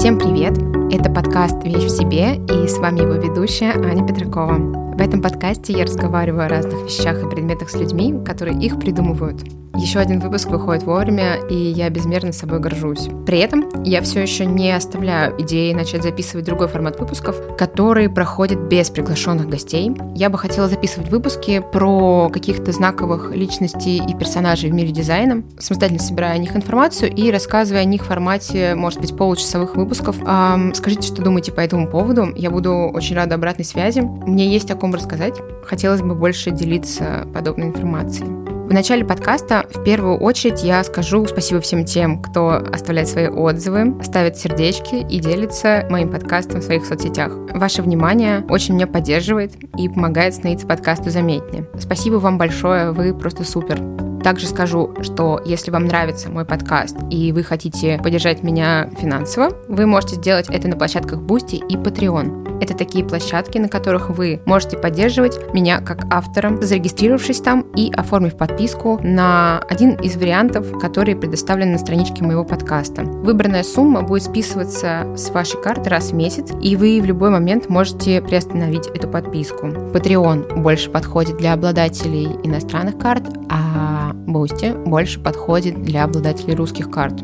[0.00, 0.56] Всем привет!
[0.90, 4.54] Это подкаст «Вещь в себе» и с вами его ведущая Аня Петракова.
[4.54, 9.42] В этом подкасте я разговариваю о разных вещах и предметах с людьми, которые их придумывают.
[9.76, 13.08] Еще один выпуск выходит вовремя, и я безмерно собой горжусь.
[13.24, 18.58] При этом я все еще не оставляю идеи начать записывать другой формат выпусков, которые проходят
[18.68, 19.92] без приглашенных гостей.
[20.14, 26.02] Я бы хотела записывать выпуски про каких-то знаковых личностей и персонажей в мире дизайна, самостоятельно
[26.02, 30.16] собирая о них информацию и рассказывая о них в формате, может быть, получасовых выпусков.
[30.26, 32.28] Эм, скажите, что думаете по этому поводу.
[32.34, 34.00] Я буду очень рада обратной связи.
[34.00, 35.40] Мне есть о ком рассказать.
[35.64, 38.59] Хотелось бы больше делиться подобной информацией.
[38.70, 44.00] В начале подкаста в первую очередь я скажу спасибо всем тем, кто оставляет свои отзывы,
[44.04, 47.32] ставит сердечки и делится моим подкастом в своих соцсетях.
[47.52, 51.68] Ваше внимание очень меня поддерживает и помогает становиться подкасту заметнее.
[51.80, 54.09] Спасибо вам большое, вы просто супер.
[54.22, 59.86] Также скажу, что если вам нравится мой подкаст и вы хотите поддержать меня финансово, вы
[59.86, 62.50] можете сделать это на площадках Boosty и Patreon.
[62.60, 68.36] Это такие площадки, на которых вы можете поддерживать меня как автора, зарегистрировавшись там и оформив
[68.36, 73.02] подписку на один из вариантов, которые предоставлены на страничке моего подкаста.
[73.02, 77.70] Выбранная сумма будет списываться с вашей карты раз в месяц, и вы в любой момент
[77.70, 79.68] можете приостановить эту подписку.
[79.68, 87.22] Patreon больше подходит для обладателей иностранных карт, а Boosty больше подходит для обладателей русских карт.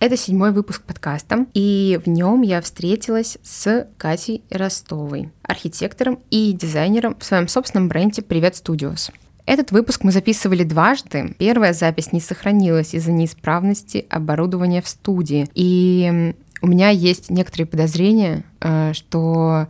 [0.00, 7.16] Это седьмой выпуск подкаста, и в нем я встретилась с Катей Ростовой, архитектором и дизайнером
[7.18, 9.10] в своем собственном бренде «Привет Studios».
[9.44, 11.34] Этот выпуск мы записывали дважды.
[11.38, 15.48] Первая запись не сохранилась из-за неисправности оборудования в студии.
[15.54, 19.66] И у меня есть некоторые подозрения, э, что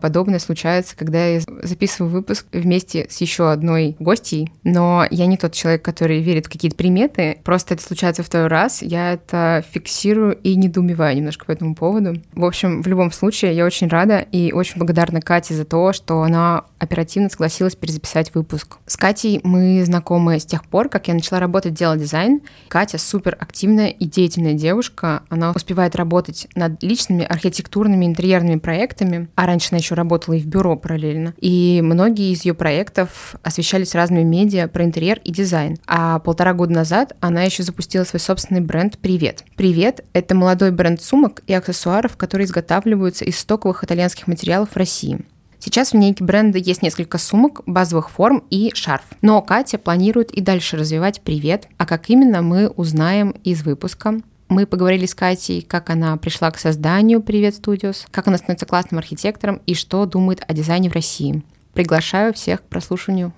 [0.00, 5.52] подобное случается, когда я записываю выпуск вместе с еще одной гостьей, но я не тот
[5.52, 10.54] человек, который верит в какие-то приметы, просто это случается второй раз, я это фиксирую и
[10.56, 12.20] недоумеваю немножко по этому поводу.
[12.34, 16.22] В общем, в любом случае, я очень рада и очень благодарна Кате за то, что
[16.22, 18.78] она оперативно согласилась перезаписать выпуск.
[18.86, 22.40] С Катей мы знакомы с тех пор, как я начала работать делать дизайн.
[22.68, 29.46] Катя супер активная и деятельная девушка, она успевает работать над личными архитектурными интерьерными проектами, а
[29.46, 31.34] раньше раньше она еще работала и в бюро параллельно.
[31.40, 35.76] И многие из ее проектов освещались разными медиа про интерьер и дизайн.
[35.86, 39.44] А полтора года назад она еще запустила свой собственный бренд «Привет».
[39.56, 45.20] «Привет»— это молодой бренд сумок и аксессуаров, которые изготавливаются из стоковых итальянских материалов в России.
[45.58, 49.04] Сейчас в линейке бренда есть несколько сумок, базовых форм и шарф.
[49.22, 54.20] Но Катя планирует и дальше развивать «Привет», а как именно мы узнаем из выпуска.
[54.52, 58.98] Мы поговорили с Катей, как она пришла к созданию «Привет, Studios», как она становится классным
[58.98, 61.42] архитектором и что думает о дизайне в России.
[61.72, 63.32] Приглашаю всех к прослушиванию.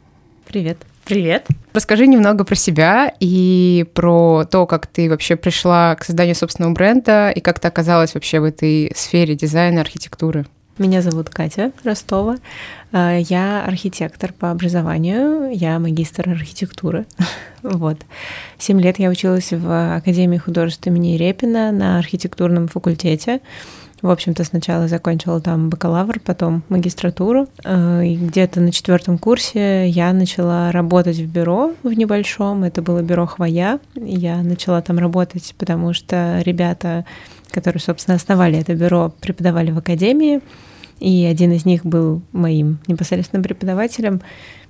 [0.44, 0.78] Привет.
[1.04, 1.47] Привет.
[1.72, 7.31] Расскажи немного про себя и про то, как ты вообще пришла к созданию собственного бренда
[7.31, 10.46] и как ты оказалась вообще в этой сфере дизайна, архитектуры.
[10.77, 12.37] Меня зовут Катя Ростова.
[12.91, 17.07] А, я архитектор по образованию, я магистр архитектуры.
[17.62, 17.97] Вот.
[18.59, 23.41] Семь лет я училась в Академии художеств имени Репина на архитектурном факультете.
[24.03, 27.49] В общем-то, сначала закончила там бакалавр, потом магистратуру.
[27.65, 32.65] А, и где-то на четвертом курсе я начала работать в бюро в небольшом.
[32.65, 33.79] Это было бюро Хвоя.
[33.95, 37.06] Я начала там работать, потому что ребята
[37.54, 40.41] которые, собственно, основали это бюро, преподавали в академии,
[41.00, 44.20] и один из них был моим непосредственным преподавателем.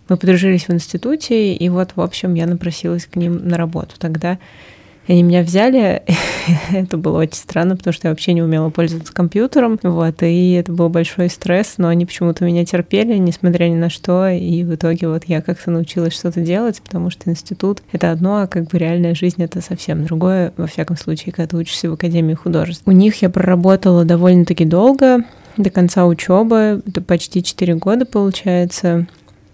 [0.09, 3.94] Мы подружились в институте, и вот, в общем, я напросилась к ним на работу.
[3.99, 4.39] Тогда
[5.07, 6.03] они меня взяли,
[6.73, 10.73] это было очень странно, потому что я вообще не умела пользоваться компьютером, вот, и это
[10.73, 15.09] был большой стресс, но они почему-то меня терпели, несмотря ни на что, и в итоге
[15.09, 19.15] вот я как-то научилась что-то делать, потому что институт— это одно, а как бы реальная
[19.15, 22.83] жизнь— это совсем другое, во всяком случае, когда ты учишься в Академии художеств.
[22.87, 25.25] У них я проработала довольно-таки долго,
[25.57, 29.07] до конца учебы, это почти 4 года получается,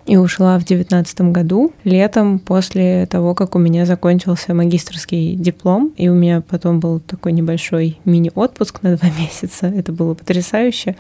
[0.07, 6.09] и ушла в девятнадцатом году, летом, после того, как у меня закончился магистрский диплом, и
[6.09, 9.67] у меня потом был такой небольшой мини-отпуск на два месяца.
[9.67, 10.97] Это было потрясающе.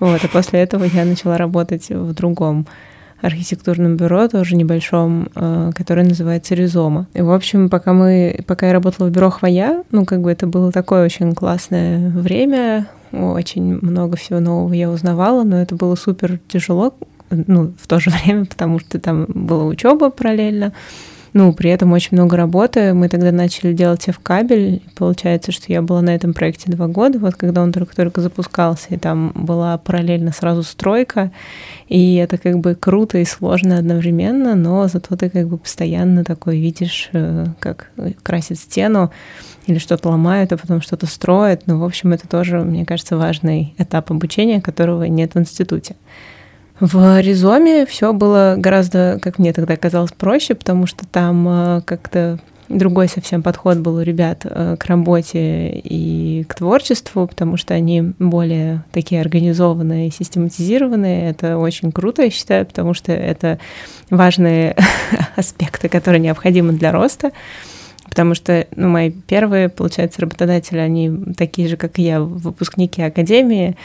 [0.00, 2.66] Вот, и после этого я начала работать в другом
[3.24, 7.06] архитектурном бюро, тоже небольшом, э, которое называется Ризома.
[7.14, 10.46] И, в общем, пока мы, пока я работала в бюро Хвоя, ну, как бы это
[10.46, 16.38] было такое очень классное время, очень много всего нового я узнавала, но это было супер
[16.48, 16.94] тяжело,
[17.30, 20.72] ну, в то же время, потому что там была учеба параллельно.
[21.32, 22.94] ну, при этом очень много работы.
[22.94, 24.82] Мы тогда начали делать в кабель.
[24.94, 28.96] Получается, что я была на этом проекте два года, вот когда он только-только запускался, и
[28.96, 31.32] там была параллельно сразу стройка,
[31.88, 36.58] и это как бы круто и сложно одновременно, но зато ты как бы постоянно такой
[36.60, 37.90] видишь, э, как
[38.22, 39.10] красит стену,
[39.66, 41.62] или что-то ломают, а потом что-то строят.
[41.66, 45.96] Ну, в общем, это тоже, мне кажется, важный этап обучения, которого нет в институте.
[46.80, 52.38] В Ризоме все было гораздо, как мне тогда казалось, проще, потому что там э, как-то
[52.68, 58.12] другой совсем подход был у ребят э, к работе и к творчеству, потому что они
[58.18, 61.30] более такие организованные и систематизированные.
[61.30, 63.58] Это очень круто, я считаю, потому что это
[64.10, 64.76] важные
[65.36, 67.30] аспекты, которые необходимы для роста
[68.14, 73.76] потому что ну, мои первые, получается, работодатели, они такие же, как и я, выпускники академии,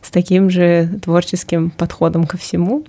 [0.00, 2.86] с таким же творческим подходом ко всему.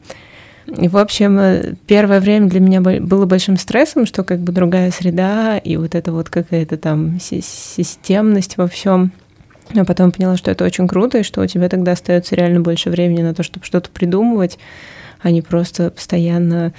[0.68, 5.58] И, в общем, первое время для меня было большим стрессом, что как бы другая среда
[5.58, 9.12] и вот эта вот какая-то там системность во всем.
[9.74, 12.90] Но потом поняла, что это очень круто, и что у тебя тогда остается реально больше
[12.90, 14.58] времени на то, чтобы что-то придумывать,
[15.22, 16.72] а не просто постоянно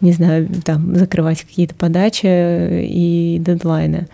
[0.00, 4.08] не знаю, там, закрывать какие-то подачи и дедлайны.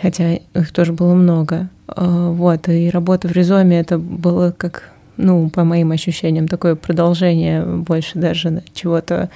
[0.00, 1.68] Хотя их тоже было много.
[1.88, 7.64] А, вот, и работа в Резоме это было как, ну, по моим ощущениям, такое продолжение
[7.64, 9.30] больше даже чего-то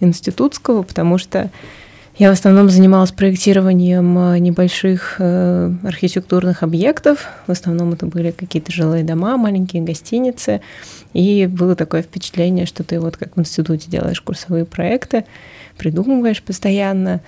[0.00, 1.50] институтского, потому что
[2.16, 7.26] я в основном занималась проектированием э, небольших э, архитектурных объектов.
[7.48, 10.60] В основном это были какие-то жилые дома, маленькие гостиницы.
[11.14, 15.24] И было такое впечатление, что ты вот как в институте делаешь курсовые проекты,
[15.78, 17.22] придумываешь постоянно.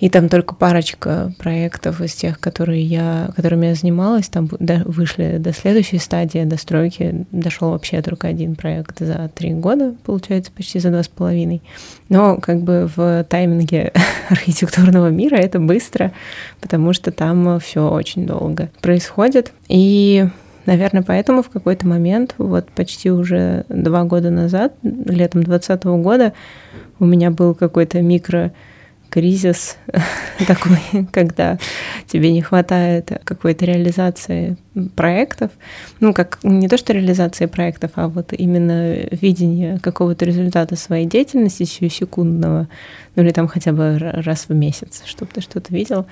[0.00, 5.52] И там только парочка проектов из тех, которые я, которыми я занималась, там вышли до
[5.52, 7.24] следующей стадии, до стройки.
[7.30, 11.62] Дошел вообще только один проект за три года, получается, почти за два с половиной.
[12.08, 13.92] Но как бы в тайминге
[14.28, 16.12] архитектурного мира это быстро,
[16.60, 19.52] потому что там все очень долго происходит.
[19.68, 20.26] И
[20.66, 26.32] Наверное, поэтому в какой-то момент, вот почти уже два года назад, летом 2020 года,
[26.98, 28.52] у меня был какой-то микро
[29.14, 29.76] кризис
[30.48, 31.58] такой, когда
[32.08, 34.56] тебе не хватает какой-то реализации
[34.96, 35.52] проектов.
[36.00, 41.62] Ну, как не то, что реализации проектов, а вот именно видение какого-то результата своей деятельности
[41.62, 42.68] сиюсекундного,
[43.14, 46.06] ну или там хотя бы раз в месяц, чтобы ты что-то видел.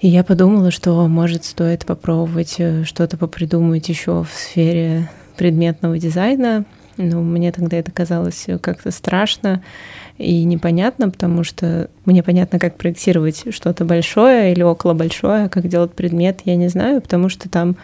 [0.00, 6.64] И я подумала, что, может, стоит попробовать э, что-то попридумать еще в сфере предметного дизайна.
[6.96, 9.62] Но мне тогда это казалось как-то страшно
[10.18, 15.66] и непонятно, потому что мне понятно, как проектировать что-то большое или около большое, а как
[15.66, 17.76] делать предмет, я не знаю, потому что там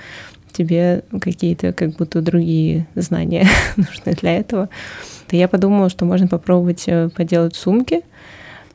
[0.52, 4.68] тебе какие-то как будто другие знания нужны для этого.
[5.28, 8.02] То я подумала, что можно попробовать э, поделать сумки.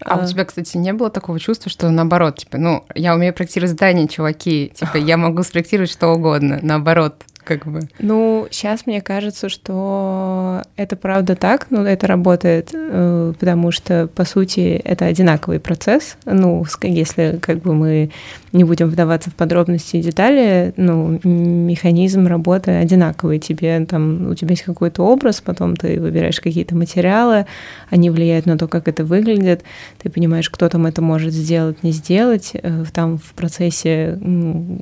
[0.02, 3.34] А, а у тебя, кстати, не было такого чувства, что наоборот, типа, ну, я умею
[3.34, 7.82] проектировать здания, чуваки, типа, я могу спроектировать что угодно, наоборот, как бы.
[8.00, 14.26] Ну, сейчас мне кажется, что это правда так, но это работает, э, потому что, по
[14.26, 16.18] сути, это одинаковый процесс.
[16.26, 18.12] Ну, если как бы мы
[18.56, 23.40] не будем вдаваться в подробности и детали, ну, механизм работы одинаковый.
[23.40, 27.46] Тебе там, у тебя есть какой-то образ, потом ты выбираешь какие-то материалы,
[27.90, 29.64] они влияют на то, как это выглядит,
[30.02, 34.18] ты понимаешь, кто там это может сделать, не сделать, э, там в процессе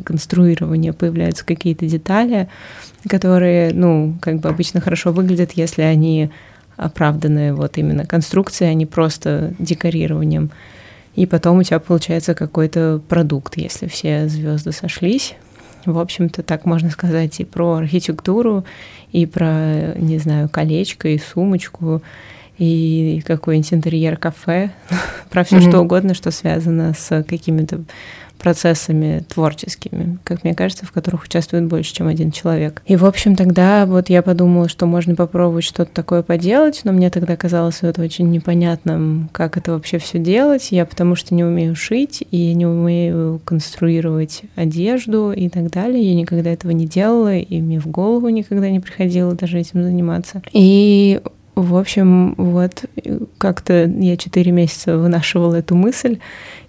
[0.05, 2.49] конструирования появляются какие-то детали,
[3.09, 6.29] которые, ну, как бы обычно хорошо выглядят, если они
[6.75, 10.51] оправданные вот именно конструкцией, а не просто декорированием.
[11.15, 15.35] И потом у тебя получается какой-то продукт, если все звезды сошлись.
[15.85, 18.63] В общем-то, так можно сказать и про архитектуру,
[19.11, 22.01] и про, не знаю, колечко, и сумочку,
[22.57, 24.71] и какой-нибудь интерьер кафе,
[25.29, 25.69] про все mm-hmm.
[25.69, 27.83] что угодно, что связано с какими-то
[28.43, 32.83] процессами творческими, как мне кажется, в которых участвует больше, чем один человек.
[32.85, 37.09] И, в общем, тогда вот я подумала, что можно попробовать что-то такое поделать, но мне
[37.09, 40.71] тогда казалось это очень непонятным, как это вообще все делать.
[40.71, 46.03] Я потому что не умею шить и не умею конструировать одежду и так далее.
[46.03, 50.41] Я никогда этого не делала, и мне в голову никогда не приходило даже этим заниматься.
[50.51, 51.21] И
[51.55, 52.85] в общем, вот
[53.37, 56.19] как-то я четыре месяца вынашивала эту мысль,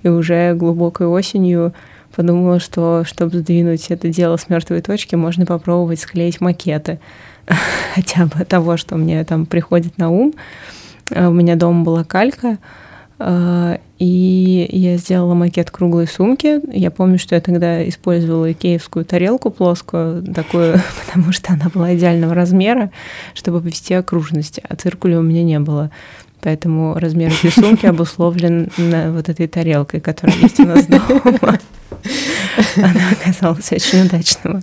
[0.03, 1.73] и уже глубокой осенью
[2.15, 7.01] подумала, что чтобы сдвинуть это дело с мертвой точки, можно попробовать склеить макеты
[7.95, 10.35] хотя бы того, что мне там приходит на ум.
[11.15, 12.59] А у меня дома была калька,
[13.21, 16.61] и я сделала макет круглой сумки.
[16.77, 22.35] Я помню, что я тогда использовала икеевскую тарелку плоскую, такую, потому что она была идеального
[22.35, 22.91] размера,
[23.35, 25.91] чтобы повести окружности, а циркуля у меня не было.
[26.41, 31.59] Поэтому размер этой сумки обусловлен вот этой тарелкой, которая есть у нас дома.
[32.77, 34.61] Она оказалась очень удачного,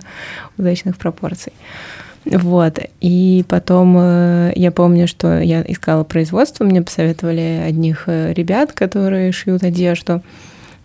[0.58, 1.52] удачных пропорций.
[2.24, 2.78] Вот.
[3.00, 9.32] И потом э, я помню, что я искала производство, мне посоветовали одних э, ребят, которые
[9.32, 10.22] шьют одежду.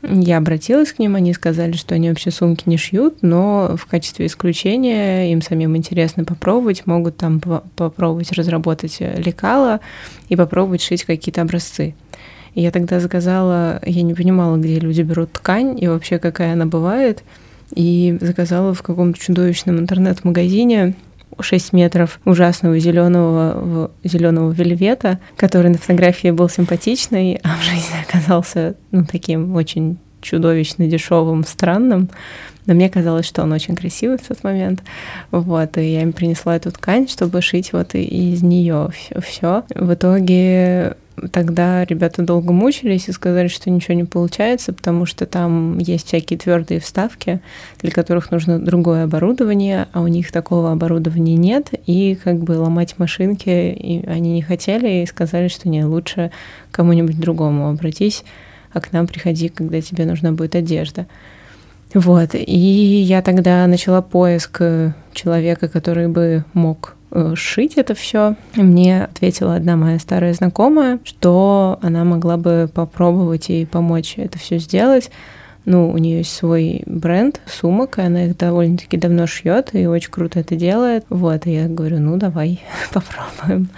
[0.03, 4.27] Я обратилась к ним, они сказали, что они вообще сумки не шьют, но в качестве
[4.27, 9.79] исключения им самим интересно попробовать, могут там попробовать разработать э, лекала
[10.29, 11.95] и попробовать шить какие-то образцы.
[12.55, 17.23] Я тогда заказала, я не понимала, где люди берут ткань и вообще какая она бывает,
[17.75, 20.95] и заказала в каком-то чудовищном интернет-магазине
[21.39, 28.75] 6 метров ужасного зеленого зеленого вельвета, который на фотографии был симпатичный, а в жизни оказался
[28.91, 32.09] ну, таким очень чудовищно дешевым, странным.
[32.65, 34.83] Но мне казалось, что он очень красивый в тот момент.
[35.31, 38.89] Вот, и я им принесла эту ткань, чтобы шить вот из нее
[39.21, 39.63] все.
[39.73, 40.97] В итоге
[41.31, 46.37] Тогда ребята долго мучились и сказали, что ничего не получается, потому что там есть всякие
[46.37, 47.41] твердые вставки,
[47.79, 52.99] для которых нужно другое оборудование, а у них такого оборудования нет, и как бы ломать
[52.99, 56.29] машинки и они не хотели и сказали, что не, лучше
[56.71, 58.23] кому-нибудь другому обратись,
[58.71, 61.07] а к нам приходи, когда тебе нужна будет одежда.
[61.95, 64.61] Вот, и я тогда начала поиск
[65.13, 66.96] человека, который бы мог
[67.35, 68.35] шить это все.
[68.55, 74.57] Мне ответила одна моя старая знакомая, что она могла бы попробовать и помочь это все
[74.57, 75.09] сделать.
[75.65, 80.11] Ну, у нее есть свой бренд сумок, и она их довольно-таки давно шьет и очень
[80.11, 81.03] круто это делает.
[81.09, 82.61] Вот, и я говорю, ну давай
[82.93, 83.69] попробуем.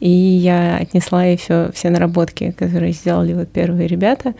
[0.00, 4.34] И я отнесла ей все, все наработки, которые сделали вот первые ребята.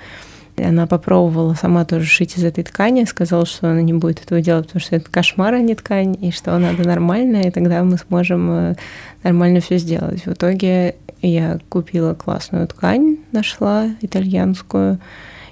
[0.61, 4.67] Она попробовала сама тоже шить из этой ткани, сказала, что она не будет этого делать,
[4.67, 8.51] потому что это кошмар, а не ткань, и что надо нормально, и тогда мы сможем
[8.51, 8.75] э,
[9.23, 10.27] нормально все сделать.
[10.27, 14.99] В итоге я купила классную ткань, нашла итальянскую,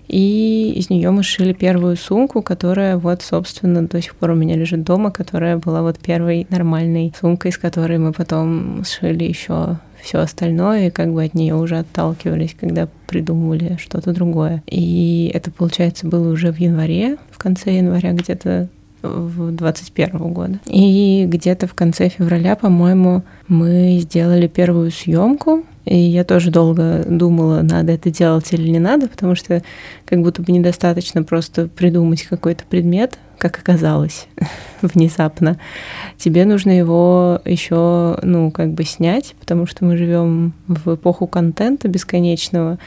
[0.08, 4.54] и из нее мы шили первую сумку, которая вот, собственно, до сих пор у меня
[4.56, 10.20] лежит дома, которая была вот первой нормальной сумкой, с которой мы потом сшили еще все
[10.20, 14.62] остальное, и как бы от нее уже отталкивались, когда придумывали что-то другое.
[14.66, 18.68] И это, получается, было уже в январе, в конце января где-то
[19.02, 20.58] в 21 года.
[20.66, 25.64] И где-то в конце февраля, по-моему, мы сделали первую съемку.
[25.84, 29.62] И я тоже долго думала, надо это делать или не надо, потому что
[30.04, 34.26] как будто бы недостаточно просто придумать какой-то предмет, как оказалось,
[34.82, 35.58] внезапно.
[36.16, 41.88] Тебе нужно его еще, ну, как бы снять, потому что мы живем в эпоху контента
[41.88, 42.78] бесконечного,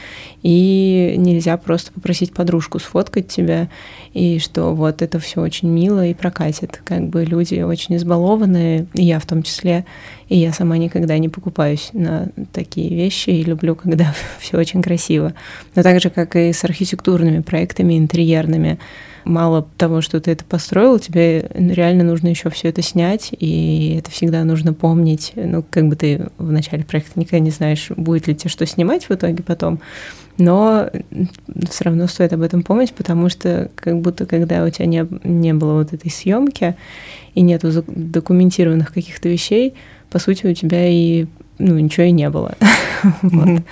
[0.42, 3.68] и нельзя просто попросить подружку сфоткать тебя,
[4.12, 6.80] и что вот это все очень мило и прокатит.
[6.84, 9.84] Как бы люди очень избалованные, и я в том числе,
[10.28, 15.34] и я сама никогда не покупаюсь на такие вещи и люблю, когда все очень красиво.
[15.74, 18.78] Но так же, как и с архитектурными проектами, интерьерными,
[19.24, 24.10] мало того, что ты это построил, тебе реально нужно еще все это снять, и это
[24.10, 25.32] всегда нужно помнить.
[25.34, 29.08] Ну, как бы ты в начале проекта никогда не знаешь, будет ли тебе что снимать
[29.08, 29.80] в итоге потом,
[30.38, 30.88] но
[31.68, 35.52] все равно стоит об этом помнить, потому что как будто когда у тебя не, не
[35.52, 36.76] было вот этой съемки
[37.34, 39.74] и нету документированных каких-то вещей,
[40.10, 41.26] по сути, у тебя и
[41.58, 42.54] ну, ничего и не было.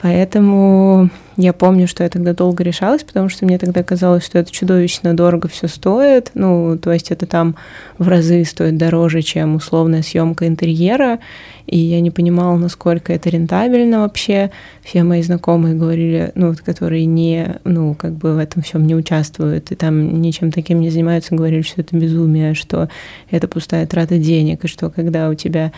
[0.00, 4.50] Поэтому я помню, что я тогда долго решалась, потому что мне тогда казалось, что это
[4.50, 6.30] чудовищно дорого все стоит.
[6.34, 7.56] Ну, то есть это там
[7.98, 11.18] в разы стоит дороже, чем условная съемка интерьера.
[11.66, 14.50] И я не понимала, насколько это рентабельно вообще.
[14.82, 19.72] Все мои знакомые говорили, ну, которые не, ну, как бы в этом всем не участвуют
[19.72, 22.88] и там ничем таким не занимаются, говорили, что это безумие, что
[23.30, 25.72] это пустая трата денег, и что когда у тебя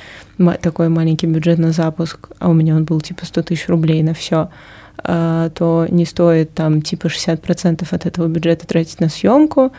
[0.60, 4.14] такой маленький бюджет на запуск, а у меня он был типа 100 тысяч рублей на
[4.14, 4.50] все,
[5.02, 9.72] то не стоит там типа 60% от этого бюджета тратить на съемку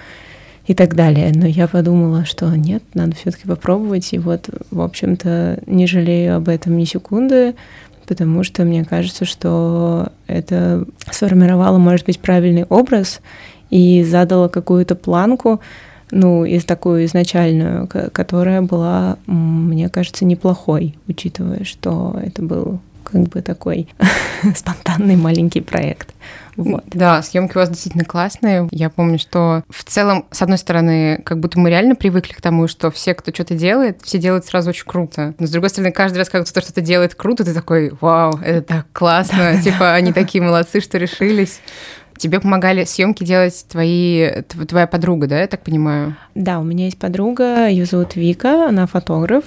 [0.65, 1.31] и так далее.
[1.33, 4.13] Но я подумала, что нет, надо все-таки попробовать.
[4.13, 7.55] И вот, в общем-то, не жалею об этом ни секунды,
[8.07, 13.21] потому что мне кажется, что это сформировало, может быть, правильный образ
[13.69, 15.59] и задало какую-то планку,
[16.11, 22.79] ну, из такую изначальную, которая была, мне кажется, неплохой, учитывая, что это был
[23.11, 23.87] как бы такой
[24.55, 26.13] спонтанный маленький проект.
[26.59, 26.83] Вот.
[26.87, 28.67] Да, съемки у вас действительно классные.
[28.71, 32.67] Я помню, что в целом, с одной стороны, как будто мы реально привыкли к тому,
[32.67, 35.33] что все, кто что-то делает, все делают сразу очень круто.
[35.39, 38.61] Но с другой стороны, каждый раз, когда кто-то что-то делает круто, ты такой, вау, это
[38.61, 39.61] так классно.
[39.63, 41.61] Типа, они такие молодцы, что решились.
[42.19, 46.17] Тебе помогали съемки делать твои, твоя подруга, да, я так понимаю?
[46.35, 49.45] Да, у меня есть подруга, ее зовут Вика, она фотограф.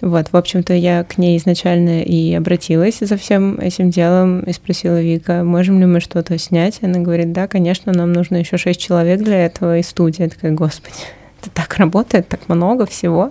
[0.00, 5.00] Вот, в общем-то, я к ней изначально и обратилась за всем этим делом и спросила
[5.00, 6.80] Вика, можем ли мы что-то снять?
[6.82, 10.24] Она говорит, да, конечно, нам нужно еще шесть человек для этого и студия.
[10.24, 10.96] Я такая, господи,
[11.40, 13.30] это так работает, так много всего.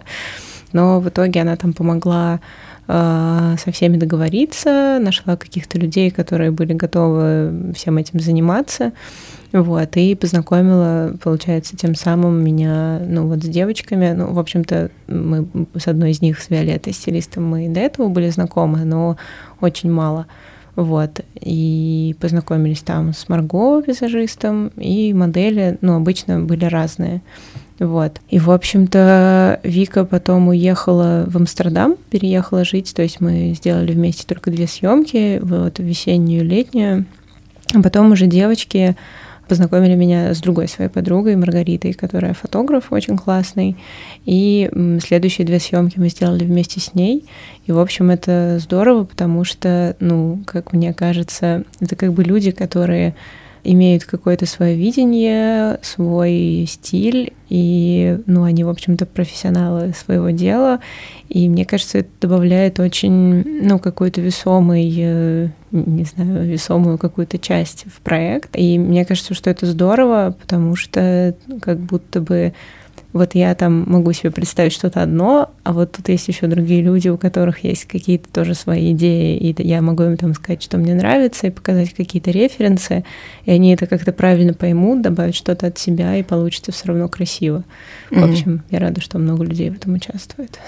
[0.72, 2.40] Но в итоге она там помогла
[2.88, 8.94] со всеми договориться, нашла каких-то людей, которые были готовы всем этим заниматься.
[9.54, 14.12] Вот, и познакомила, получается, тем самым меня, ну, вот с девочками.
[14.12, 18.30] Ну, в общем-то, мы с одной из них, с Виолеттой, стилистом, мы до этого были
[18.30, 19.18] знакомы, но
[19.62, 20.28] очень мало.
[20.76, 27.22] Вот, и познакомились там с Марго, визажистом, и модели, ну, обычно были разные.
[27.80, 28.20] Вот.
[28.30, 34.26] И, в общем-то, Вика потом уехала в Амстердам, переехала жить, то есть мы сделали вместе
[34.26, 37.06] только две съемки, вот весеннюю и летнюю.
[37.74, 38.96] А потом уже девочки
[39.48, 43.78] познакомили меня с другой своей подругой, Маргаритой, которая фотограф очень классный.
[44.26, 44.70] И
[45.02, 47.26] следующие две съемки мы сделали вместе с ней.
[47.66, 52.52] И, в общем, это здорово, потому что, ну, как мне кажется, это как бы люди,
[52.52, 53.16] которые
[53.68, 60.80] имеют какое-то свое видение, свой стиль, и, ну, они, в общем-то, профессионалы своего дела,
[61.28, 67.86] и мне кажется, это добавляет очень, ну, какой-то весомый, э, не знаю, весомую какую-то часть
[67.86, 72.54] в проект, и мне кажется, что это здорово, потому что как будто бы
[73.14, 77.10] вот я там могу себе представить что-то одно, а вот тут есть еще другие люди,
[77.10, 80.94] у которых есть какие-то тоже свои идеи, и я могу им там сказать, что мне
[80.94, 83.04] нравится, и показать какие-то референсы,
[83.46, 87.64] и они это как-то правильно поймут, добавят что-то от себя, и получится все равно красиво.
[88.12, 88.20] Mm-hmm.
[88.20, 90.60] В общем, я рада, что много людей в этом участвует.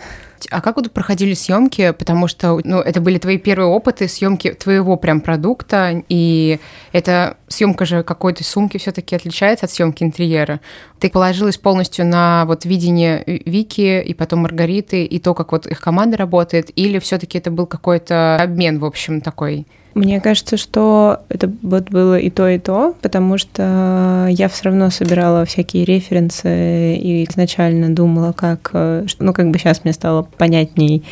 [0.52, 1.92] А как вот проходили съемки?
[1.92, 6.60] Потому что, ну, это были твои первые опыты съемки твоего прям продукта, и
[6.92, 10.60] эта съемка же какой-то сумки все-таки отличается от съемки интерьера.
[11.00, 15.80] Ты положилась полностью на вот видение Вики и потом Маргариты и то, как вот их
[15.82, 19.66] команда работает, или все-таки это был какой-то обмен, в общем, такой?
[19.96, 24.92] Мне кажется, что это вот было и то, и то, потому что я все равно
[24.92, 31.04] собирала всякие референсы и изначально думала, как, э, ну, как бы сейчас мне стало понятней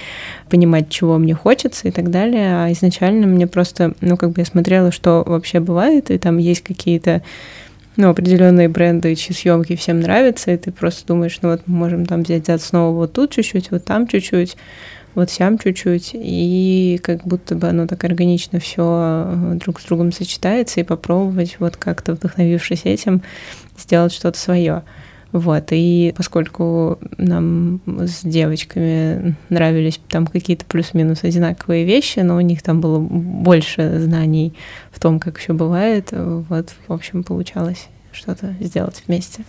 [0.50, 4.46] понимать, чего мне хочется и так далее, а изначально мне просто, ну, как бы я
[4.46, 7.24] смотрела, что вообще бывает, и там есть какие-то
[7.98, 12.06] ну, определенные бренды, чьи съемки всем нравятся, и ты просто думаешь, ну вот мы можем
[12.06, 14.56] там взять за основу вот тут чуть-чуть, вот там чуть-чуть,
[15.16, 20.12] вот сям чуть-чуть, и как будто бы оно так органично все э, друг с другом
[20.12, 23.22] сочетается, и попробовать вот как-то вдохновившись этим,
[23.78, 24.84] сделать что-то свое.
[25.32, 32.62] Вот, и поскольку нам с девочками нравились там какие-то плюс-минус одинаковые вещи, но у них
[32.62, 34.54] там было больше знаний
[34.92, 39.44] в том, как все бывает, вот, в общем, получалось что-то сделать вместе.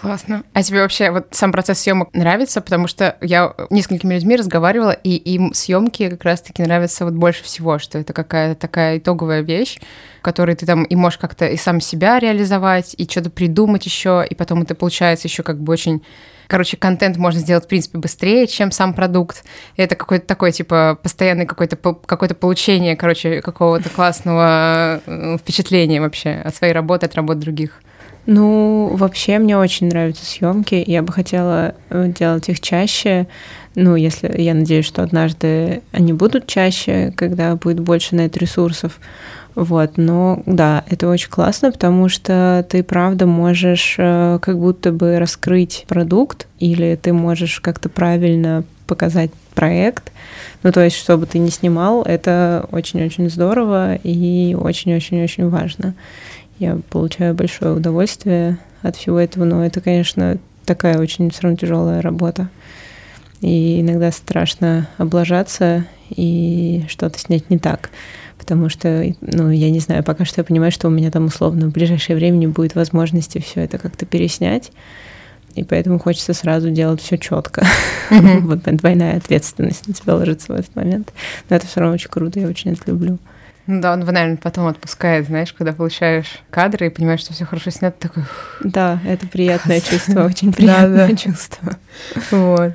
[0.00, 0.44] Классно.
[0.54, 2.60] А тебе вообще вот сам процесс съемок нравится?
[2.62, 7.78] Потому что я несколькими людьми разговаривала, и им съемки как раз-таки нравятся вот больше всего,
[7.78, 9.78] что это какая-то такая итоговая вещь,
[10.22, 14.34] которой ты там и можешь как-то и сам себя реализовать, и что-то придумать еще, и
[14.34, 16.02] потом это получается еще как бы очень
[16.50, 19.44] Короче, контент можно сделать, в принципе, быстрее, чем сам продукт.
[19.76, 26.30] И это какой-то такой, типа, постоянный какой-то какое-то получение, короче, какого-то классного э, впечатления вообще
[26.44, 27.80] от своей работы, от работ других.
[28.26, 30.82] Ну, вообще мне очень нравятся съемки.
[30.86, 33.26] Я бы хотела э, делать их чаще.
[33.74, 38.98] Ну, если я надеюсь, что однажды они будут чаще, когда будет больше на это ресурсов.
[39.54, 45.18] Вот, но да, это очень классно, потому что ты правда можешь э, как будто бы
[45.18, 50.12] раскрыть продукт, или ты можешь как-то правильно показать проект.
[50.62, 55.94] Ну, то есть, чтобы ты не снимал, это очень-очень здорово и очень-очень-очень важно.
[56.60, 62.02] Я получаю большое удовольствие от всего этого, но это, конечно, такая очень все равно тяжелая
[62.02, 62.50] работа.
[63.40, 67.88] И иногда страшно облажаться и что-то снять не так.
[68.36, 71.68] Потому что, ну, я не знаю, пока что я понимаю, что у меня там условно
[71.68, 74.70] в ближайшее время не будет возможности все это как-то переснять.
[75.54, 77.64] И поэтому хочется сразу делать все четко.
[78.10, 78.40] Mm-hmm.
[78.40, 81.10] вот двойная ответственность на тебя ложится в этот момент.
[81.48, 83.18] Но это все равно очень круто, я очень это люблю.
[83.70, 87.70] Ну да, он, наверное, потом отпускает, знаешь, когда получаешь кадры и понимаешь, что все хорошо
[87.70, 88.24] снято, такой...
[88.64, 91.76] Да, это приятное чувство, очень приятное чувство.
[92.32, 92.72] Вот.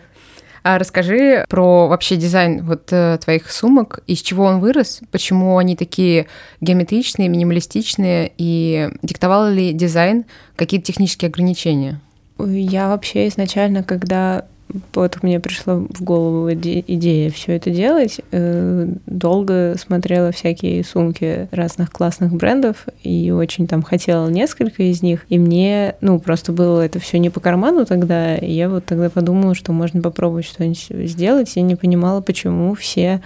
[0.64, 5.76] А расскажи про вообще дизайн вот э, твоих сумок, из чего он вырос, почему они
[5.76, 6.28] такие
[6.62, 10.24] геометричные, минималистичные, и диктовал ли дизайн
[10.56, 12.00] какие-то технические ограничения?
[12.40, 14.46] Я вообще изначально, когда
[14.93, 18.19] вот мне пришла в голову идея все это делать.
[18.32, 25.25] Э, долго смотрела всякие сумки разных классных брендов и очень там хотела несколько из них.
[25.30, 28.38] И мне, ну, просто было это все не по карману тогда.
[28.38, 31.56] И я вот тогда подумала, что можно попробовать что-нибудь сделать.
[31.56, 33.21] Я не понимала, почему все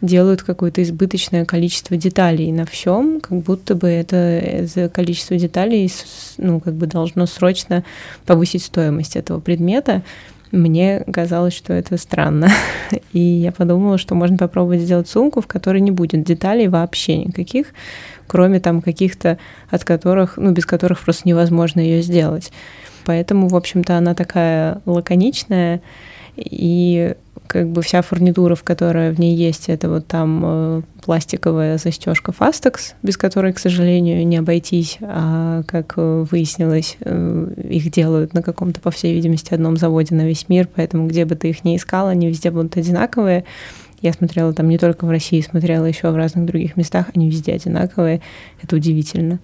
[0.00, 5.92] делают какое-то избыточное количество деталей на всем, как будто бы это, это количество деталей
[6.38, 7.84] ну, как бы должно срочно
[8.24, 10.02] повысить стоимость этого предмета.
[10.52, 12.48] Мне казалось, что это странно.
[13.12, 17.68] И я подумала, что можно попробовать сделать сумку, в которой не будет деталей вообще никаких,
[18.26, 19.38] кроме там каких-то,
[19.70, 22.52] от которых, ну, без которых просто невозможно ее сделать.
[23.04, 25.80] Поэтому, в общем-то, она такая лаконичная,
[26.36, 27.14] и
[27.50, 32.30] как бы вся фурнитура, в которой в ней есть, это вот там э, пластиковая застежка
[32.30, 38.42] Fastex, без которой, к сожалению, не обойтись, а как э, выяснилось, э, их делают на
[38.42, 41.76] каком-то, по всей видимости, одном заводе на весь мир, поэтому где бы ты их ни
[41.76, 43.44] искал, они везде будут одинаковые.
[44.00, 47.52] Я смотрела там не только в России, смотрела еще в разных других местах, они везде
[47.52, 48.20] одинаковые.
[48.62, 49.40] Это удивительно.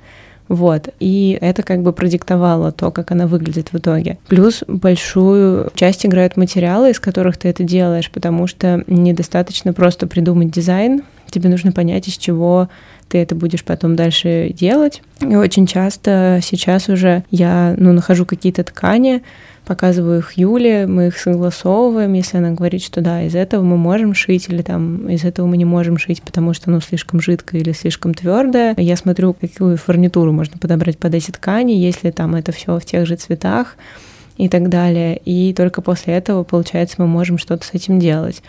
[0.49, 0.89] Вот.
[1.01, 4.19] И это как бы продиктовало то, как она выглядит в итоге.
[4.29, 10.51] Плюс большую часть играют материалы, из которых ты это делаешь, потому что недостаточно просто придумать
[10.51, 12.69] дизайн, тебе нужно понять, из чего
[13.09, 15.03] ты это будешь потом дальше делать.
[15.21, 19.23] И очень часто сейчас уже я ну, нахожу какие-то ткани,
[19.67, 24.15] показываю их Юле, мы их согласовываем, если она говорит, что да, из этого мы можем
[24.15, 27.73] шить, или там из этого мы не можем шить, потому что оно слишком жидкое или
[27.73, 28.75] слишком твердое.
[28.77, 33.07] Я смотрю, какую фурнитуру можно подобрать под эти ткани, если там это все в тех
[33.07, 33.77] же цветах
[34.37, 35.21] и так далее.
[35.25, 38.43] И только после этого, получается, мы можем что-то с этим делать.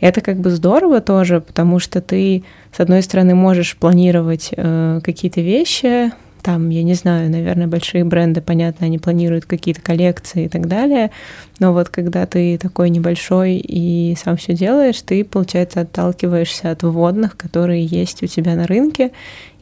[0.00, 5.40] Это как бы здорово тоже, потому что ты, с одной стороны, можешь планировать э, какие-то
[5.40, 10.66] вещи, там, я не знаю, наверное, большие бренды, понятно, они планируют какие-то коллекции и так
[10.66, 11.10] далее,
[11.58, 17.36] но вот когда ты такой небольшой и сам все делаешь, ты, получается, отталкиваешься от вводных,
[17.36, 19.12] которые есть у тебя на рынке,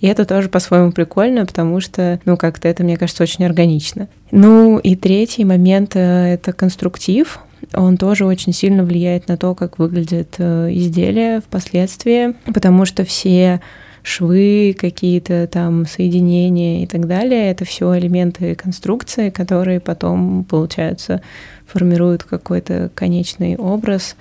[0.00, 4.08] и это тоже по-своему прикольно, потому что, ну, как-то это, мне кажется, очень органично.
[4.30, 7.40] Ну, и третий момент э,— это конструктив,
[7.74, 13.60] он тоже очень сильно влияет на то, как выглядит э, изделие впоследствии, потому что все
[14.02, 17.50] швы, какие-то там соединения и так далее.
[17.50, 21.20] Это все элементы конструкции, которые потом, получается,
[21.66, 24.16] формируют какой-то конечный образ.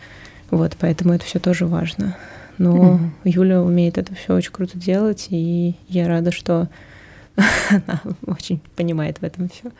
[0.52, 2.18] Вот, поэтому это все тоже важно.
[2.58, 3.10] Но mm-hmm.
[3.26, 6.68] Юля умеет это все очень круто делать, и я рада, что
[7.70, 9.72] она очень понимает в этом все.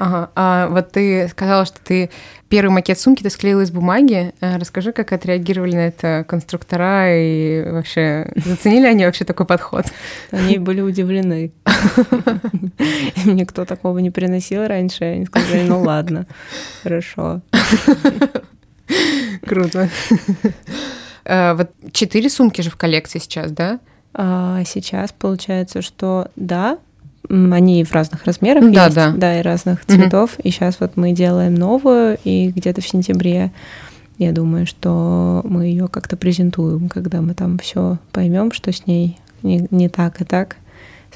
[0.00, 0.30] Ага.
[0.34, 2.08] А вот ты сказала, что ты
[2.48, 4.32] первый макет сумки ты склеила из бумаги.
[4.40, 9.84] Э, расскажи, как отреагировали на это конструктора и вообще заценили они вообще такой подход?
[10.30, 11.52] Они были удивлены.
[13.26, 15.04] Мне кто такого не приносил раньше.
[15.04, 16.26] Они сказали, ну ладно,
[16.82, 17.42] хорошо.
[19.46, 19.90] Круто.
[21.26, 23.80] Э, вот четыре сумки же в коллекции сейчас, да?
[24.14, 26.78] А сейчас получается, что да,
[27.30, 29.12] они в разных размерах да, есть, да.
[29.16, 30.34] да, и разных цветов.
[30.34, 30.42] Угу.
[30.42, 33.52] И сейчас вот мы делаем новую, и где-то в сентябре
[34.18, 39.18] я думаю, что мы ее как-то презентуем, когда мы там все поймем, что с ней
[39.42, 40.56] не, не так и так,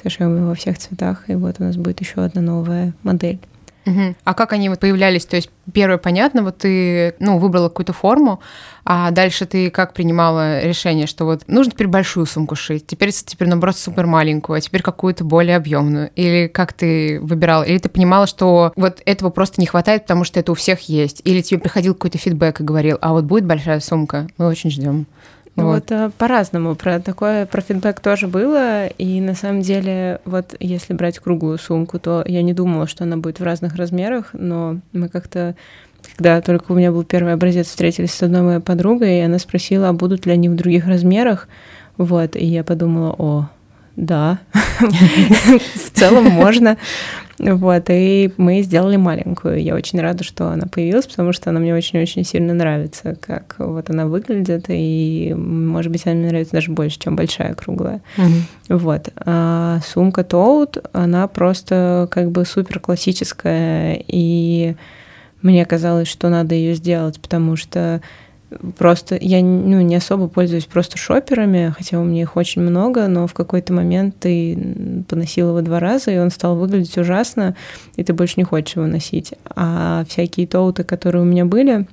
[0.01, 3.39] сошьем ее во всех цветах, и вот у нас будет еще одна новая модель.
[3.85, 4.15] Угу.
[4.23, 5.25] А как они вот появлялись?
[5.25, 8.39] То есть первое понятно, вот ты ну выбрала какую-то форму,
[8.83, 13.47] а дальше ты как принимала решение, что вот нужно теперь большую сумку шить, теперь теперь
[13.47, 18.25] наоборот супер маленькую, а теперь какую-то более объемную, или как ты выбирала, или ты понимала,
[18.25, 21.93] что вот этого просто не хватает, потому что это у всех есть, или тебе приходил
[21.93, 25.05] какой-то фидбэк и говорил, а вот будет большая сумка, мы очень ждем.
[25.55, 26.75] Вот, вот э, по-разному.
[26.75, 28.87] Про такое, про фидбэк тоже было.
[28.87, 33.17] И на самом деле, вот если брать круглую сумку, то я не думала, что она
[33.17, 35.55] будет в разных размерах, но мы как-то
[36.17, 39.89] когда только у меня был первый образец, встретились с одной моей подругой, и она спросила,
[39.89, 41.47] а будут ли они в других размерах.
[41.97, 43.49] Вот, и я подумала, о,
[43.95, 44.39] да,
[44.79, 46.77] в целом можно.
[47.37, 49.61] Вот, и мы сделали маленькую.
[49.61, 53.89] Я очень рада, что она появилась, потому что она мне очень-очень сильно нравится, как вот
[53.89, 58.01] она выглядит, и, может быть, она мне нравится даже больше, чем большая круглая.
[58.17, 58.77] Mm-hmm.
[58.77, 59.09] Вот.
[59.17, 64.75] А сумка Тоут, она просто как бы супер классическая, и
[65.41, 68.01] мне казалось, что надо ее сделать, потому что
[68.77, 73.27] просто я ну, не особо пользуюсь просто шоперами, хотя у меня их очень много, но
[73.27, 77.55] в какой-то момент ты поносил его два раза, и он стал выглядеть ужасно,
[77.95, 79.33] и ты больше не хочешь его носить.
[79.55, 81.87] А всякие тоуты, которые у меня были,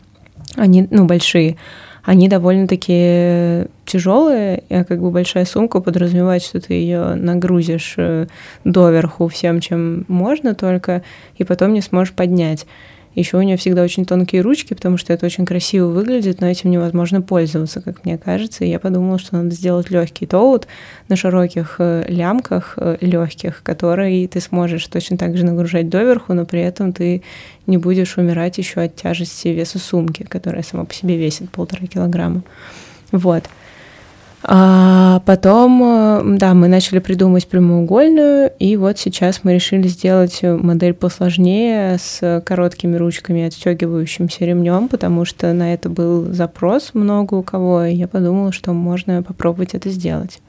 [0.56, 1.56] они, ну, большие,
[2.04, 8.26] они довольно-таки тяжелые, а как бы большая сумка подразумевает, что ты ее нагрузишь э,
[8.64, 11.02] доверху всем, чем можно только,
[11.36, 12.66] и потом не сможешь поднять.
[13.14, 16.70] Еще у нее всегда очень тонкие ручки, потому что это очень красиво выглядит, но этим
[16.70, 18.64] невозможно пользоваться, как мне кажется.
[18.64, 20.66] И я подумала, что надо сделать легкий тоут
[21.08, 26.46] на широких э, лямках э, легких, который ты сможешь точно так же нагружать доверху, но
[26.46, 27.22] при этом ты
[27.66, 32.42] не будешь умирать еще от тяжести веса сумки, которая сама по себе весит полтора килограмма.
[33.10, 33.44] Вот.
[34.44, 40.94] А потом, э, да, мы начали придумывать прямоугольную, и вот сейчас мы решили сделать модель
[40.94, 47.84] посложнее с короткими ручками отстегивающимся ремнем, потому что на это был запрос много у кого,
[47.84, 50.40] и я подумала, что можно попробовать это сделать.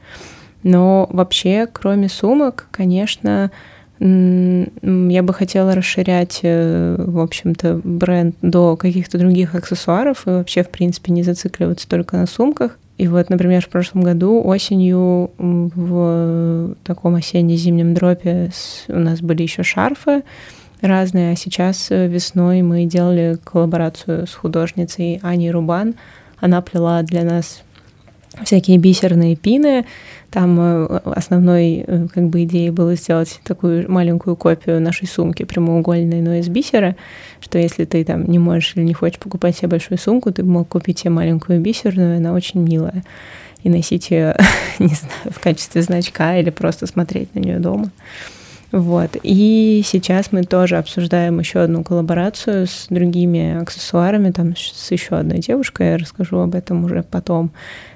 [0.64, 3.52] Но вообще, кроме сумок, конечно,
[4.00, 10.70] я бы хотела расширять, э, в общем-то, бренд до каких-то других аксессуаров и вообще, в
[10.70, 12.78] принципе, не зацикливаться только на сумках.
[12.98, 18.52] И вот, например, в прошлом году осенью в таком осенне-зимнем дропе
[18.88, 20.24] у нас были еще шарфы
[20.84, 25.96] разные, а сейчас э, весной мы делали коллаборацию с художницей Аней Рубан.
[26.40, 27.64] Она плела для нас
[28.44, 29.86] всякие бисерные пины.
[30.34, 36.22] Там э, основной э, как бы идеей было сделать такую маленькую копию нашей сумки прямоугольной,
[36.22, 36.96] но из бисера,
[37.40, 40.68] что если ты там не можешь или не хочешь покупать себе большую сумку, ты мог
[40.68, 43.04] купить себе маленькую бисерную, она очень милая.
[43.62, 44.36] И носить ее,
[44.80, 47.92] не знаю, в качестве значка или просто смотреть на нее дома.
[48.74, 49.16] Вот.
[49.22, 55.38] И сейчас мы тоже обсуждаем еще одну коллаборацию с другими аксессуарами, там с еще одной
[55.38, 57.52] девушкой, я расскажу об этом уже потом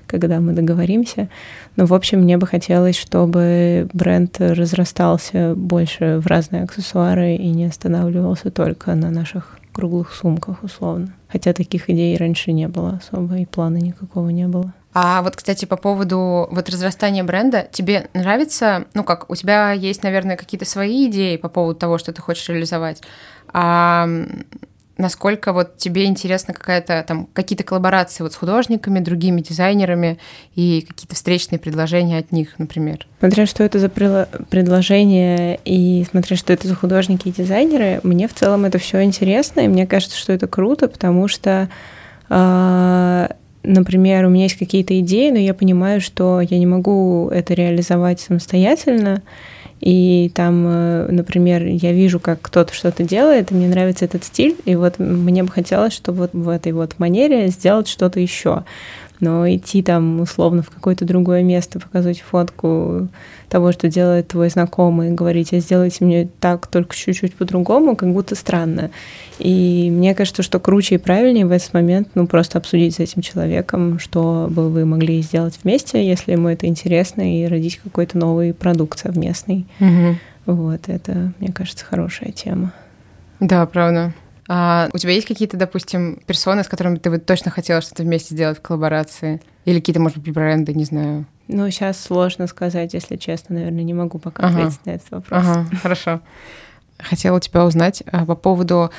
[0.06, 1.28] когда мы договоримся.
[1.76, 7.66] Но, в общем, мне бы хотелось, чтобы бренд разрастался больше в разные аксессуары и не
[7.66, 11.14] останавливался только на наших круглых сумках, условно.
[11.28, 14.74] Хотя таких идей раньше не было особо, и плана никакого не было.
[15.00, 20.02] А вот, кстати, по поводу вот разрастания бренда, тебе нравится, ну как, у тебя есть,
[20.02, 23.04] наверное, какие-то свои идеи по поводу того, что ты хочешь реализовать,
[23.54, 24.10] а
[24.98, 30.18] насколько вот тебе интересна какая-то там какие-то коллаборации вот с художниками, другими дизайнерами
[30.56, 33.06] и какие-то встречные предложения от них, например?
[33.20, 38.34] Смотря что это за предложение и смотря что это за художники и дизайнеры, мне в
[38.34, 41.70] целом это все интересно, и мне кажется, что это круто, потому что
[42.30, 43.28] э,
[43.64, 48.20] например, у меня есть какие-то идеи, но я понимаю, что я не могу это реализовать
[48.20, 49.22] самостоятельно,
[49.80, 54.56] и там, э, например, я вижу, как кто-то что-то делает, и мне нравится этот стиль,
[54.66, 58.64] и вот мне бы хотелось, чтобы вот в этой вот манере сделать что-то еще.
[59.20, 63.08] Но идти там условно в какое-то другое место, показывать фотку
[63.50, 68.36] того, что делает твой знакомый, говорить, а сделайте мне так, только чуть-чуть по-другому, как будто
[68.36, 68.92] странно.
[69.40, 73.22] И мне кажется, что круче и правильнее в этот момент, ну, просто обсудить с этим
[73.22, 78.54] человеком, что бы вы могли сделать вместе, если ему это интересно, и родить какой-то новый
[78.54, 79.66] продукт совместный.
[79.80, 80.54] Угу.
[80.54, 82.74] Вот, это, мне кажется, хорошая тема.
[83.40, 84.14] Да, правда.
[84.48, 88.34] А у тебя есть какие-то, допустим, персоны, с которыми ты бы точно хотела что-то вместе
[88.34, 89.42] сделать в коллаборации?
[89.66, 91.26] Или какие-то, может быть, бренды, не знаю?
[91.48, 94.60] Ну, сейчас сложно сказать, если честно, наверное, не могу пока ага.
[94.60, 95.44] ответить на этот вопрос.
[95.46, 96.22] Ага, хорошо.
[96.98, 98.92] Хотела у тебя узнать а, по поводу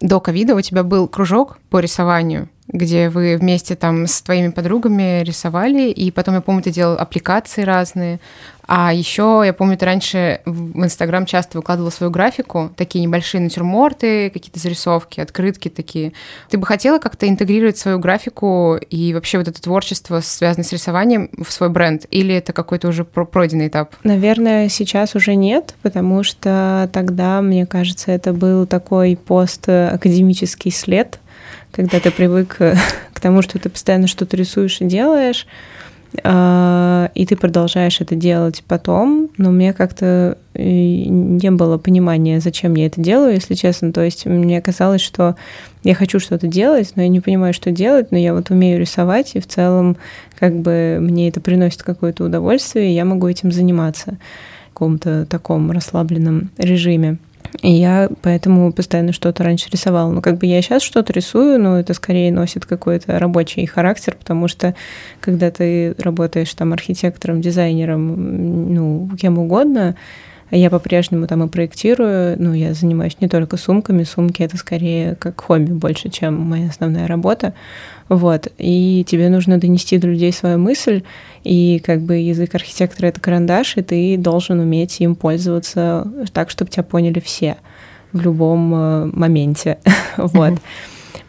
[0.00, 5.22] до ковида у тебя был кружок по рисованию, где вы вместе там с твоими подругами
[5.22, 8.20] рисовали, и потом, я помню, ты делал аппликации разные.
[8.70, 14.28] А еще, я помню, ты раньше в Инстаграм часто выкладывала свою графику, такие небольшие натюрморты,
[14.28, 16.12] какие-то зарисовки, открытки такие.
[16.50, 21.30] Ты бы хотела как-то интегрировать свою графику и вообще вот это творчество, связанное с рисованием,
[21.42, 22.04] в свой бренд?
[22.10, 23.94] Или это какой-то уже пройденный этап?
[24.04, 31.20] Наверное, сейчас уже нет, потому что тогда, мне кажется, это был такой постакадемический след,
[31.78, 32.56] когда ты привык
[33.12, 35.46] к тому, что ты постоянно что-то рисуешь и делаешь,
[36.24, 42.74] а, и ты продолжаешь это делать потом, но мне как-то э, не было понимания, зачем
[42.74, 43.92] я это делаю, если честно.
[43.92, 45.36] То есть мне казалось, что
[45.84, 49.36] я хочу что-то делать, но я не понимаю, что делать, но я вот умею рисовать,
[49.36, 49.98] и в целом
[50.36, 54.18] как бы мне это приносит какое-то удовольствие, и я могу этим заниматься
[54.70, 57.18] в каком-то таком расслабленном режиме.
[57.62, 60.10] И я поэтому постоянно что-то раньше рисовала.
[60.10, 64.48] Ну, как бы я сейчас что-то рисую, но это скорее носит какой-то рабочий характер, потому
[64.48, 64.74] что
[65.20, 69.96] когда ты работаешь там архитектором, дизайнером, ну, кем угодно,
[70.50, 75.40] я по-прежнему там и проектирую, ну, я занимаюсь не только сумками, сумки это скорее как
[75.40, 77.52] хобби больше, чем моя основная работа.
[78.08, 78.48] Вот.
[78.58, 81.02] И тебе нужно донести до людей свою мысль,
[81.44, 86.70] и как бы язык архитектора— это карандаш, и ты должен уметь им пользоваться так, чтобы
[86.70, 87.56] тебя поняли все
[88.12, 89.78] в любом э, моменте.
[90.16, 90.54] вот.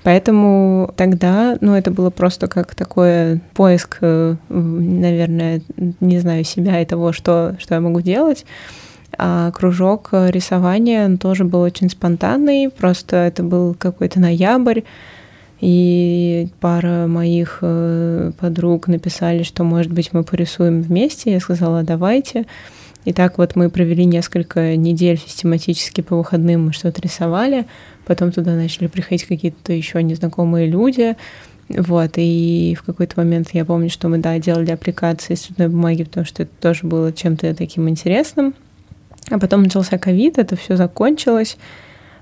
[0.03, 5.61] Поэтому тогда, ну, это было просто как такой поиск, э, наверное,
[5.99, 8.45] не знаю, себя и того, что, что я могу делать.
[9.17, 14.81] А кружок рисования тоже был очень спонтанный, просто это был какой-то ноябрь,
[15.61, 21.31] и пара моих э, подруг написали, что, может быть, мы порисуем вместе.
[21.33, 22.45] Я сказала, давайте.
[23.05, 27.65] И так вот мы провели несколько недель систематически по выходным, мы что-то рисовали.
[28.05, 31.15] Потом туда начали приходить какие-то еще незнакомые люди.
[31.69, 36.03] Вот, и в какой-то момент я помню, что мы, да, делали аппликации из цветной бумаги,
[36.03, 38.55] потому что это тоже было чем-то таким интересным.
[39.29, 41.57] А потом начался ковид, это все закончилось.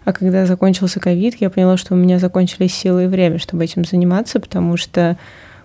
[0.07, 3.83] А когда закончился ковид, я поняла, что у меня закончились силы и время, чтобы этим
[3.83, 5.17] заниматься, потому что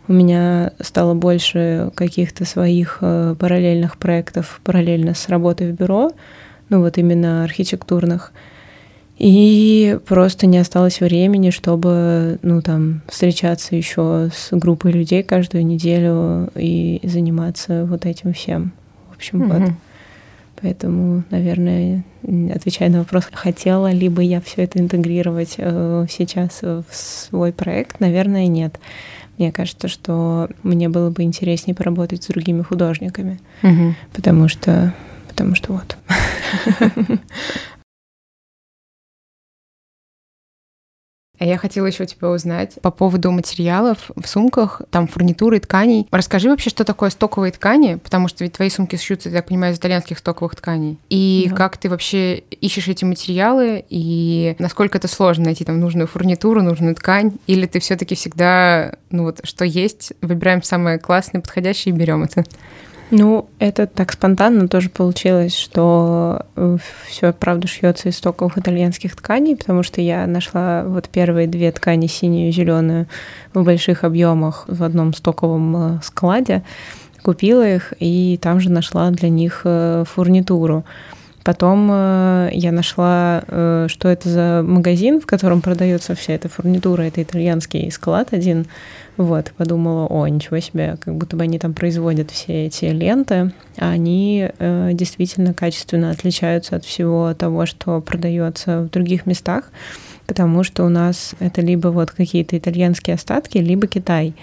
[0.09, 6.11] у меня стало больше каких-то своих э, параллельных проектов параллельно с работой в бюро,
[6.71, 8.33] ну вот именно архитектурных.
[9.17, 16.51] И просто не осталось времени, чтобы, ну, там, встречаться еще с группой людей каждую неделю
[16.57, 18.73] и заниматься вот этим всем.
[19.09, 19.61] В общем, mm-hmm.
[19.61, 19.73] вот.
[20.63, 22.05] Поэтому, наверное,
[22.55, 27.99] отвечая на вопрос, хотела ли бы я все это интегрировать э, сейчас в свой проект,
[27.99, 28.79] наверное, нет.
[29.39, 33.95] Мне кажется, что мне было бы интереснее поработать с другими художниками, угу.
[34.13, 34.95] потому что,
[35.29, 35.97] потому что вот.
[41.43, 46.07] А я хотела еще у тебя узнать по поводу материалов в сумках, там фурнитуры, тканей.
[46.13, 49.75] Расскажи вообще, что такое стоковые ткани, потому что ведь твои сумки шьются, я так понимаю,
[49.75, 51.01] из итальянских стоковых тканей.
[51.09, 51.57] И да.
[51.57, 56.95] как ты вообще ищешь эти материалы, и насколько это сложно найти там нужную фурнитуру, нужную
[56.95, 62.23] ткань, или ты все-таки всегда, ну вот, что есть, выбираем самое классное, подходящее и берем
[62.23, 62.45] это?
[63.15, 69.55] Ну, это так спонтанно тоже получилось, что э, все, правда, шьется из стоковых итальянских тканей,
[69.55, 73.07] потому что я нашла вот первые две ткани, синюю и зеленую,
[73.53, 76.63] в больших объемах в одном стоковом э, складе,
[77.23, 80.87] купила их и там же нашла для них э, фурнитуру.
[81.45, 83.43] Потом я нашла,
[83.89, 87.03] что это за магазин, в котором продается вся эта фурнитура.
[87.03, 88.67] Это итальянский склад один
[89.17, 93.91] вот, подумала, о, ничего себе, как будто бы они там производят все эти ленты, а
[93.91, 99.71] они э, действительно качественно отличаются от всего того, что продается в других местах,
[100.27, 104.35] потому что у нас это либо вот какие-то итальянские остатки, либо Китай.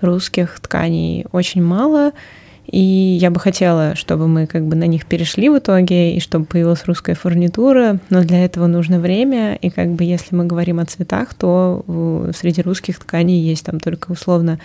[0.00, 2.12] Русских тканей очень мало,
[2.66, 6.46] и я бы хотела, чтобы мы как бы на них перешли в итоге, и чтобы
[6.46, 10.84] появилась русская фурнитура, но для этого нужно время, и как бы если мы говорим о
[10.84, 11.84] цветах, то
[12.36, 14.58] среди русских тканей есть там только условно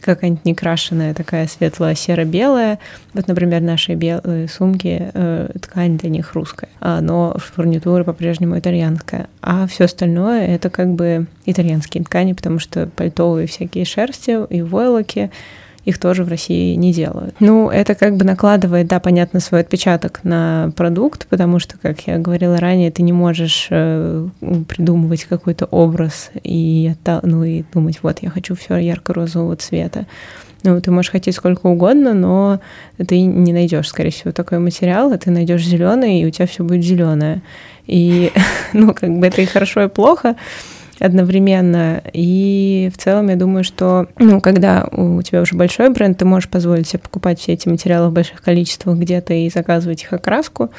[0.00, 2.78] какая-нибудь некрашенная такая светлая серо-белая.
[3.12, 9.28] Вот, например, наши белые сумки, э, ткань для них русская, а, но фурнитура по-прежнему итальянская.
[9.42, 15.30] А все остальное это как бы итальянские ткани, потому что пальтовые всякие шерсти и войлоки,
[15.86, 17.36] их тоже в России не делают.
[17.38, 22.18] Ну, это как бы накладывает, да, понятно, свой отпечаток на продукт, потому что, как я
[22.18, 24.28] говорила ранее, ты не можешь э,
[24.68, 30.06] придумывать какой-то образ и, ну, и думать, вот, я хочу все ярко-розового цвета.
[30.64, 32.58] Ну, ты можешь хотеть сколько угодно, но
[32.98, 36.64] ты не найдешь, скорее всего, такой материал, а ты найдешь зеленый, и у тебя все
[36.64, 37.42] будет зеленое.
[37.86, 38.32] И,
[38.72, 40.34] ну, как бы это и хорошо, и плохо
[40.98, 42.02] одновременно.
[42.12, 46.48] И в целом я думаю, что ну, когда у тебя уже большой бренд, ты можешь
[46.48, 50.70] позволить себе покупать все эти материалы в больших количествах где-то и заказывать их окраску,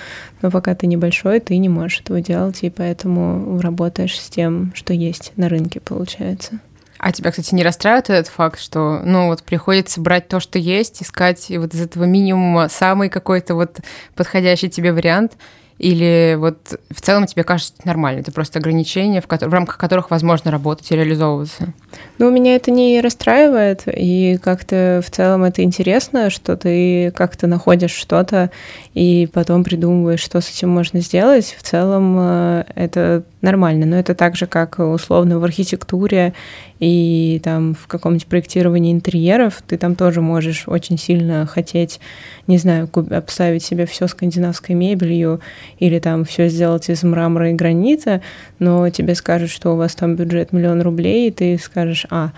[0.42, 4.94] но пока ты небольшой, ты не можешь этого делать, и поэтому работаешь с тем, что
[4.94, 6.60] есть на рынке, получается.
[7.00, 11.04] А тебя, кстати, не расстраивает этот факт, что, ну, вот приходится брать то, что есть,
[11.04, 13.80] искать вот из этого минимума самый какой-то вот
[14.16, 15.34] подходящий тебе вариант,
[15.78, 20.10] или вот в целом тебе кажется нормально, это просто ограничения, в, ко- в рамках которых
[20.12, 21.74] возможно работать и реализовываться?
[22.18, 27.92] Ну, меня это не расстраивает, и как-то в целом это интересно, что ты как-то находишь
[27.92, 28.50] что-то
[28.94, 31.56] и потом придумываешь, что с этим можно сделать.
[31.58, 36.34] В целом э, это нормально, но это так же, как условно в архитектуре
[36.80, 42.00] и там в каком-нибудь проектировании интерьеров, ты там тоже можешь очень сильно хотеть,
[42.46, 45.40] не знаю, обставить себе все скандинавской мебелью
[45.80, 48.22] или там все сделать из мрамора и гранита,
[48.60, 52.32] но тебе скажут, что у вас там бюджет миллион рублей, и ты скажешь, а,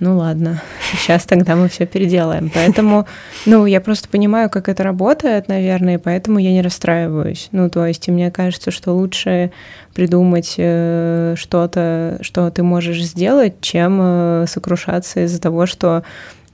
[0.00, 0.60] ну ладно,
[0.92, 2.50] сейчас тогда мы все переделаем.
[2.52, 3.06] Поэтому,
[3.46, 7.48] ну, я просто понимаю, как это работает, наверное, и поэтому я не расстраиваюсь.
[7.52, 9.52] Ну, то есть, мне кажется, что лучше
[9.94, 16.02] придумать э, что-то, что ты можешь сделать, чем э, сокрушаться из-за того, что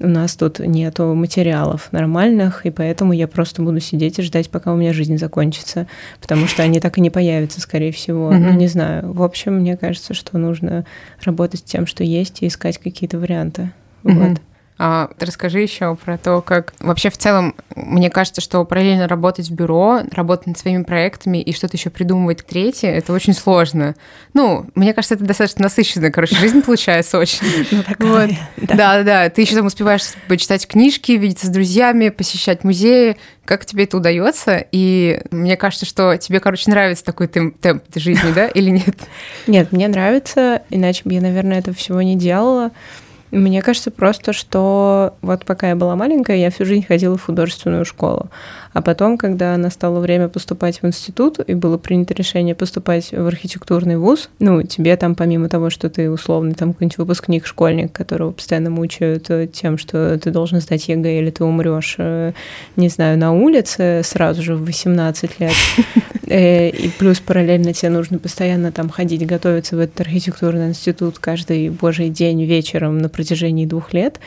[0.01, 4.73] у нас тут нету материалов нормальных, и поэтому я просто буду сидеть и ждать, пока
[4.73, 5.87] у меня жизнь закончится,
[6.21, 8.33] потому что они так и не появятся, скорее всего.
[8.33, 8.39] Mm-hmm.
[8.39, 9.13] Ну, не знаю.
[9.13, 10.87] В общем, мне кажется, что нужно
[11.23, 13.73] работать с тем, что есть, и искать какие-то варианты.
[14.03, 14.29] Mm-hmm.
[14.29, 14.41] Вот.
[14.83, 19.53] А, расскажи еще про то, как вообще в целом, мне кажется, что параллельно работать в
[19.53, 23.95] бюро, работать над своими проектами и что-то еще придумывать третье, это очень сложно.
[24.33, 27.41] Ну, мне кажется, это достаточно насыщенная, короче, жизнь получается очень.
[27.71, 28.75] Ну, такая, да.
[28.75, 33.19] да, да, ты еще там успеваешь почитать книжки, видеться с друзьями, посещать музеи.
[33.45, 34.65] Как тебе это удается?
[34.73, 38.97] И мне кажется, что тебе, короче, нравится такой темп, темп жизни, да, или нет?
[39.47, 42.71] Нет, мне нравится, иначе бы я, наверное, этого всего не делала.
[43.31, 47.85] Мне кажется просто, что вот пока я была маленькая, я всю жизнь ходила в художественную
[47.85, 48.29] школу.
[48.73, 53.97] А потом, когда настало время поступать в институт, и было принято решение поступать в архитектурный
[53.97, 58.71] вуз, ну, тебе там, помимо того, что ты условный там какой-нибудь выпускник, школьник, которого постоянно
[58.71, 62.33] мучают э, тем, что ты должен сдать ЕГЭ или ты умрешь, э,
[62.77, 65.53] не знаю, на улице сразу же в 18 лет,
[66.29, 71.71] э, и плюс параллельно тебе нужно постоянно там ходить, готовиться в этот архитектурный институт каждый
[71.71, 74.19] божий день вечером на протяжении двух лет,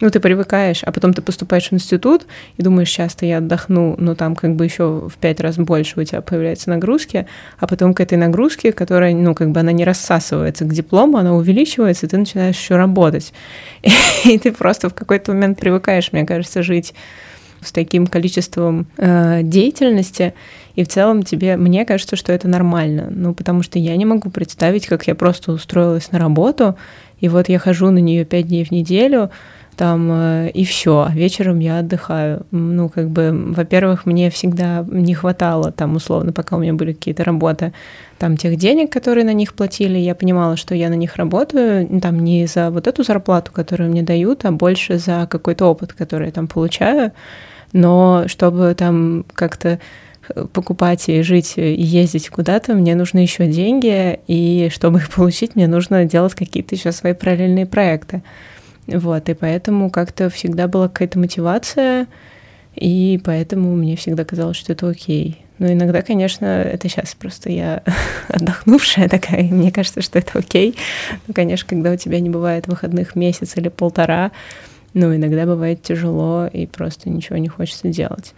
[0.00, 2.26] ну, ты привыкаешь, а потом ты поступаешь в институт
[2.56, 6.04] и думаешь, часто я отдохну, но там как бы еще в пять раз больше у
[6.04, 7.26] тебя появляются нагрузки,
[7.58, 11.34] а потом к этой нагрузке, которая, ну, как бы она не рассасывается к диплому, она
[11.34, 13.32] увеличивается, и ты начинаешь еще работать.
[14.24, 16.94] И ты просто в какой-то момент привыкаешь, мне кажется, жить
[17.62, 20.32] с таким количеством э, деятельности,
[20.76, 24.30] и в целом тебе, мне кажется, что это нормально, ну, потому что я не могу
[24.30, 26.76] представить, как я просто устроилась на работу,
[27.20, 29.30] и вот я хожу на нее пять дней в неделю,
[29.76, 32.44] там э, и все, вечером я отдыхаю.
[32.50, 37.24] Ну, как бы, во-первых, мне всегда не хватало, там, условно, пока у меня были какие-то
[37.24, 37.72] работы,
[38.18, 42.20] там, тех денег, которые на них платили, я понимала, что я на них работаю, там,
[42.20, 46.32] не за вот эту зарплату, которую мне дают, а больше за какой-то опыт, который я
[46.32, 47.12] там получаю,
[47.72, 49.80] но чтобы там как-то
[50.52, 55.66] покупать и жить и ездить куда-то, мне нужны еще деньги, и чтобы их получить, мне
[55.66, 58.22] нужно делать какие-то еще свои параллельные проекты.
[58.86, 62.06] Вот, и поэтому как-то всегда была какая-то мотивация,
[62.74, 65.44] и поэтому мне всегда казалось, что это окей.
[65.58, 67.82] Но иногда, конечно, это сейчас просто я
[68.28, 70.74] отдохнувшая такая, и мне кажется, что это окей.
[71.26, 74.32] Но, конечно, когда у тебя не бывает выходных месяц или полтора,
[74.94, 78.34] ну, иногда бывает тяжело, и просто ничего не хочется делать.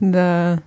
[0.00, 0.62] Да,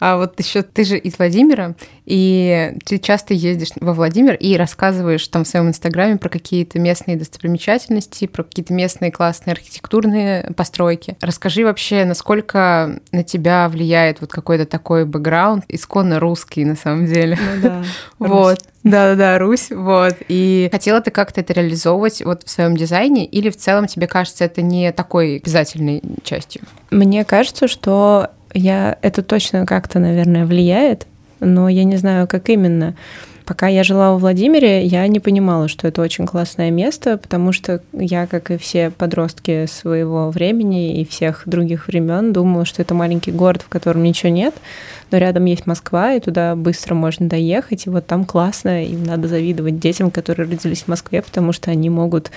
[0.00, 1.74] а вот еще ты же из Владимира,
[2.04, 7.16] и ты часто ездишь во Владимир и рассказываешь там в своем инстаграме про какие-то местные
[7.16, 11.16] достопримечательности, про какие-то местные классные архитектурные постройки.
[11.20, 17.38] Расскажи вообще, насколько на тебя влияет вот какой-то такой бэкграунд, исконно русский на самом деле.
[17.56, 17.84] Ну да.
[18.18, 18.58] Вот.
[18.84, 20.16] Да-да-да, Русь, вот.
[20.28, 24.44] И хотела ты как-то это реализовывать вот в своем дизайне, или в целом тебе кажется
[24.44, 26.62] это не такой обязательной частью?
[26.90, 31.06] Мне кажется, что я, это точно как-то, наверное, влияет,
[31.40, 32.94] но я не знаю, как именно.
[33.48, 37.80] Пока я жила во Владимире, я не понимала, что это очень классное место, потому что
[37.94, 43.32] я, как и все подростки своего времени и всех других времен, думала, что это маленький
[43.32, 44.54] город, в котором ничего нет,
[45.10, 49.28] но рядом есть Москва, и туда быстро можно доехать, и вот там классно, и надо
[49.28, 52.30] завидовать детям, которые родились в Москве, потому что они могут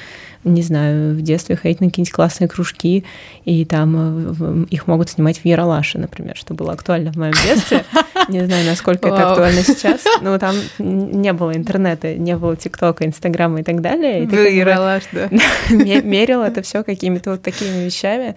[0.44, 3.04] не знаю, в детстве ходить на какие-нибудь классные кружки,
[3.46, 7.84] и там э, их могут снимать в Яралаше, например, что было актуально в моем детстве.
[8.28, 13.60] Не знаю, насколько это актуально сейчас, но там не было интернета, не было ТикТока, Инстаграма
[13.60, 14.26] и так далее.
[14.26, 15.30] Был Яралаш, да.
[15.70, 18.36] Мерил это все какими-то вот такими вещами.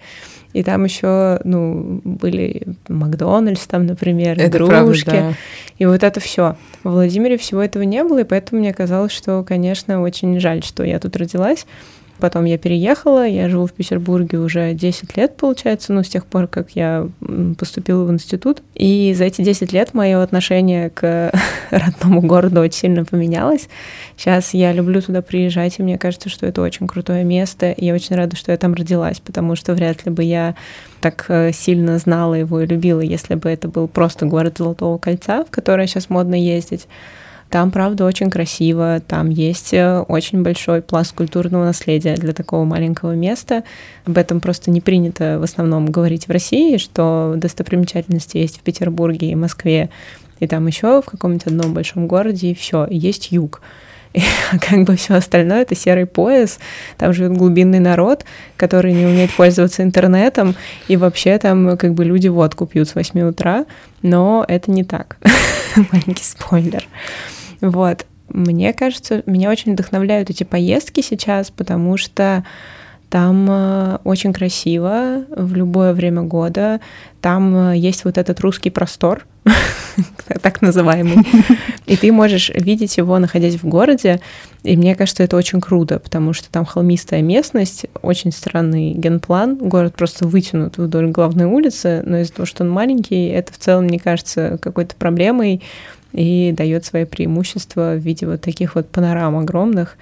[0.55, 5.03] И там еще, ну, были Макдональдс там, например, это игрушки.
[5.03, 5.33] Правда, да.
[5.79, 6.55] И вот это все.
[6.81, 10.85] В Владимире всего этого не было, и поэтому мне казалось, что, конечно, очень жаль, что
[10.85, 11.65] я тут родилась.
[12.19, 16.47] Потом я переехала, я живу в Петербурге уже 10 лет, получается, ну, с тех пор,
[16.47, 17.09] как я
[17.59, 18.61] поступила в институт.
[18.73, 21.31] И за эти 10 лет мое отношение к
[21.71, 23.67] родному городу очень сильно поменялось.
[24.15, 27.71] Сейчас я люблю туда приезжать, и мне кажется, что это очень крутое место.
[27.71, 30.55] И я очень рада, что я там родилась, потому что вряд ли бы я
[31.01, 35.43] так э, сильно знала его и любила, если бы это был просто город Золотого кольца,
[35.43, 36.87] в который сейчас модно ездить.
[37.55, 43.13] Там, правда, очень красиво, там есть э, очень большой пласт культурного наследия для такого маленького
[43.15, 43.63] места.
[44.03, 49.29] Об этом просто не принято в основном говорить в России, что достопримечательности есть в Петербурге
[49.29, 49.89] и Москве,
[50.41, 53.61] и там еще в каком-нибудь одном большом городе, и все, есть юг.
[54.11, 54.21] И
[54.59, 56.59] как бы все остальное это серый пояс,
[56.97, 58.25] там живет глубинный народ,
[58.57, 60.55] который не умеет пользоваться интернетом,
[60.89, 63.65] и вообще там как бы люди водку пьют с 8 утра,
[64.01, 65.15] но это не так.
[65.93, 66.85] Маленький спойлер.
[67.69, 68.05] Вот.
[68.29, 72.43] Мне кажется, меня очень вдохновляют эти поездки сейчас, потому что
[73.09, 76.81] Там э, очень красиво в любое время года.
[77.21, 79.25] Там э, есть вот этот русский простор,
[80.41, 81.25] так называемый.
[81.85, 84.19] И ты можешь видеть его, находясь в городе.
[84.63, 89.55] И мне кажется, это очень круто, потому что там холмистая местность, очень странный генплан.
[89.55, 93.85] Город просто вытянут вдоль главной улицы, но из-за того, что он маленький, это в целом,
[93.85, 95.61] мне кажется, какой-то проблемой
[96.15, 99.97] и дает свои преимущества в виде вот таких вот панорам огромных.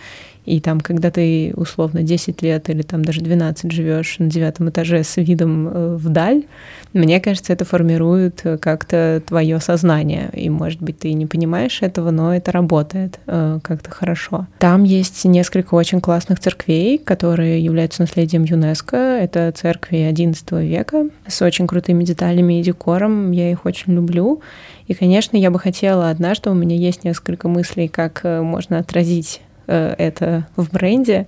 [0.46, 5.04] И там, когда ты условно 10 лет или там даже 12 живешь на девятом этаже
[5.04, 6.44] с видом э, вдаль,
[6.92, 10.30] мне кажется, это формирует э, как-то твое сознание.
[10.34, 14.48] И, может быть, ты не понимаешь этого, но это работает э, как-то хорошо.
[14.60, 18.98] Там есть несколько очень классных церквей, которые являются наследием ЮНЕСКО.
[18.98, 23.32] Это церкви XI века с очень крутыми деталями и декором.
[23.32, 24.42] Я их очень люблю.
[24.88, 29.94] И, конечно, я бы хотела однажды, у меня есть несколько мыслей, как можно отразить Э,
[29.98, 31.28] это в бренде,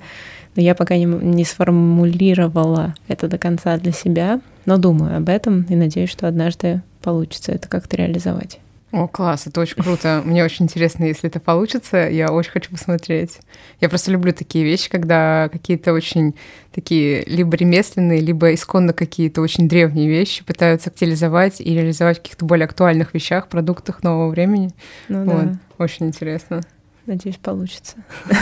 [0.55, 5.63] но я пока не, не сформулировала это до конца для себя, но думаю об этом
[5.63, 8.59] и надеюсь, что однажды получится это как-то реализовать.
[8.95, 10.21] О, класс, это очень круто.
[10.23, 12.07] Мне очень интересно, если это получится.
[12.07, 13.39] Я очень хочу посмотреть.
[13.81, 16.33] Я просто люблю такие вещи, когда какие-то очень
[16.73, 22.45] такие либо ремесленные, либо исконно какие-то очень древние вещи пытаются актуализовать и реализовать в каких-то
[22.45, 24.71] более актуальных вещах, продуктах нового времени.
[25.09, 25.43] Ну, вот.
[25.43, 25.59] да.
[25.77, 26.61] Очень интересно.
[27.05, 27.97] Надеюсь, получится.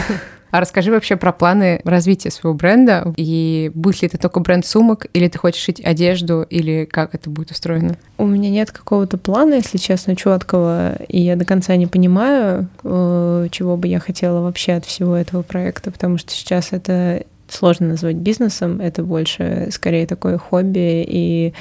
[0.53, 3.11] А расскажи вообще про планы развития своего бренда.
[3.17, 7.31] И будет ли это только бренд сумок, или ты хочешь шить одежду, или как это
[7.31, 7.97] будет устроено?
[8.19, 13.47] У меня нет какого-то плана, если честно, четкого, и я до конца не понимаю, э,
[13.49, 18.17] чего бы я хотела вообще от всего этого проекта, потому что сейчас это сложно назвать
[18.17, 21.55] бизнесом, это больше скорее такое хобби и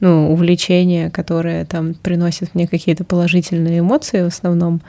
[0.00, 4.82] ну, увлечение, которое там приносит мне какие-то положительные эмоции в основном.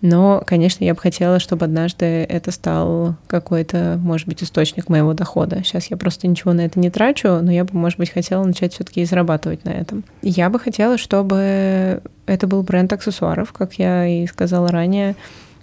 [0.00, 5.62] Но, конечно, я бы хотела, чтобы однажды это стал какой-то, может быть, источник моего дохода.
[5.64, 8.74] Сейчас я просто ничего на это не трачу, но я бы, может быть, хотела начать
[8.74, 10.04] все-таки зарабатывать на этом.
[10.22, 15.16] Я бы хотела, чтобы это был бренд аксессуаров, как я и сказала ранее.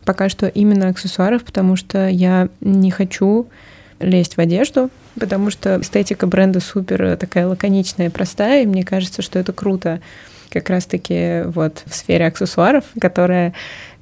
[0.04, 3.48] Пока что именно аксессуаров, потому что я не хочу
[4.00, 9.22] лезть в одежду, потому что эстетика бренда супер такая лаконичная и простая, и мне кажется,
[9.22, 10.02] что это круто
[10.50, 13.54] как раз-таки вот в сфере аксессуаров, которая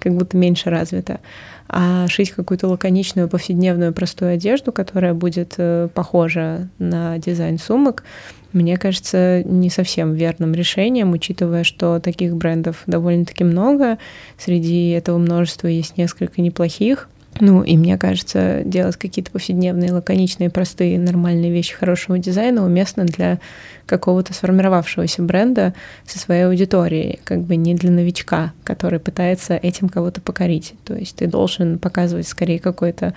[0.03, 1.21] как будто меньше развита.
[1.69, 8.03] А шить какую-то лаконичную, повседневную, простую одежду, которая будет э, похожа на дизайн сумок,
[8.51, 13.97] мне кажется, не совсем верным решением, учитывая, что таких брендов довольно-таки много.
[14.37, 17.09] Среди этого множества есть несколько неплохих.
[17.39, 23.39] Ну, и мне кажется, делать какие-то повседневные, лаконичные, простые, нормальные вещи хорошего дизайна уместно для
[23.85, 25.73] какого-то сформировавшегося бренда
[26.05, 30.75] со своей аудиторией, как бы не для новичка, который пытается этим кого-то покорить.
[30.85, 33.13] То есть ты должен показывать скорее какой-то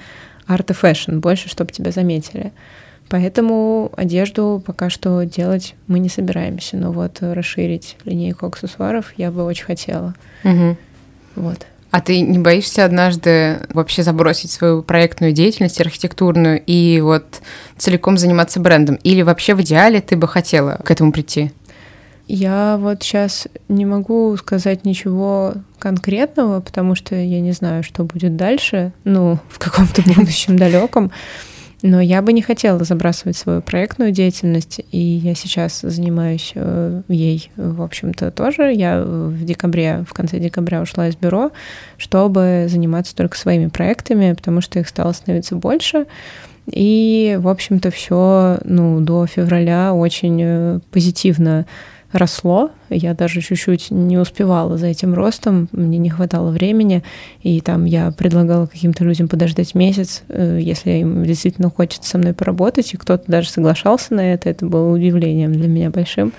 [0.46, 2.52] арт и fashion, больше, чтобы тебя заметили.
[3.08, 9.44] Поэтому одежду пока что делать мы не собираемся, но вот расширить линейку аксессуаров я бы
[9.44, 10.14] очень хотела.
[10.42, 10.76] Угу.
[11.36, 11.66] Вот.
[11.96, 17.40] А ты не боишься однажды вообще забросить свою проектную деятельность архитектурную и вот
[17.78, 18.96] целиком заниматься брендом?
[18.96, 21.52] Или вообще в идеале ты бы хотела к этому прийти?
[22.28, 28.36] Я вот сейчас не могу сказать ничего конкретного, потому что я не знаю, что будет
[28.36, 31.10] дальше, ну, в каком-то будущем далеком.
[31.86, 37.52] Но я бы не хотела забрасывать свою проектную деятельность, и я сейчас занимаюсь э, ей,
[37.56, 38.72] в общем-то, тоже.
[38.72, 41.52] Я в декабре, в конце декабря ушла из бюро,
[41.96, 46.06] чтобы заниматься только своими проектами, потому что их стало становиться больше.
[46.66, 51.66] И, в общем-то, все ну, до февраля очень э, позитивно
[52.10, 52.72] росло.
[52.90, 57.02] Я даже чуть-чуть не успевала за этим ростом, мне не хватало времени,
[57.42, 62.32] и там я предлагала каким-то людям подождать месяц, э, если им действительно хочется со мной
[62.32, 66.32] поработать, и кто-то даже соглашался на это, это было удивлением для меня большим.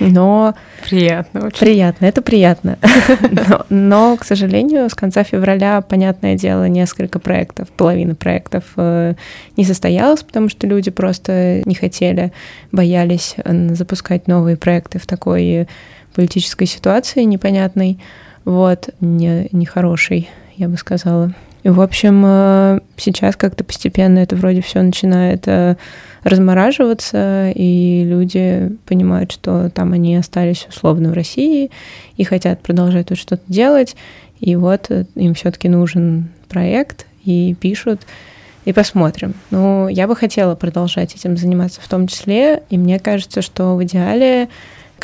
[0.00, 0.54] Но...
[0.88, 1.58] Приятно очень.
[1.58, 2.78] Приятно, это приятно.
[3.48, 9.14] Но, но, к сожалению, с конца февраля, понятное дело, несколько проектов, половина проектов э,
[9.56, 12.32] не состоялось, потому что люди просто не хотели,
[12.70, 13.36] боялись
[13.70, 15.66] запускать новые проекты в такой
[16.14, 17.98] политической ситуации непонятной,
[18.44, 21.34] вот, не, нехорошей, я бы сказала.
[21.64, 25.76] И, в общем, э, сейчас как-то постепенно это вроде все начинает э,
[26.22, 31.70] размораживаться, и люди понимают, что там они остались условно в России
[32.16, 33.96] и хотят продолжать тут что-то делать,
[34.40, 38.02] и вот э, им все-таки нужен проект, и пишут,
[38.66, 39.34] и посмотрим.
[39.50, 43.82] Ну, я бы хотела продолжать этим заниматься в том числе, и мне кажется, что в
[43.84, 44.48] идеале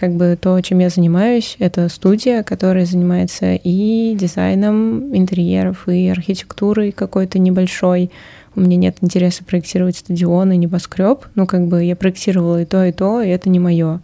[0.00, 6.90] как бы то, чем я занимаюсь, это студия, которая занимается и дизайном интерьеров, и архитектурой
[6.90, 8.10] какой-то небольшой.
[8.56, 11.26] У меня нет интереса проектировать стадион и небоскреб.
[11.34, 14.00] Ну, как бы я проектировала и то, и то, и это не мое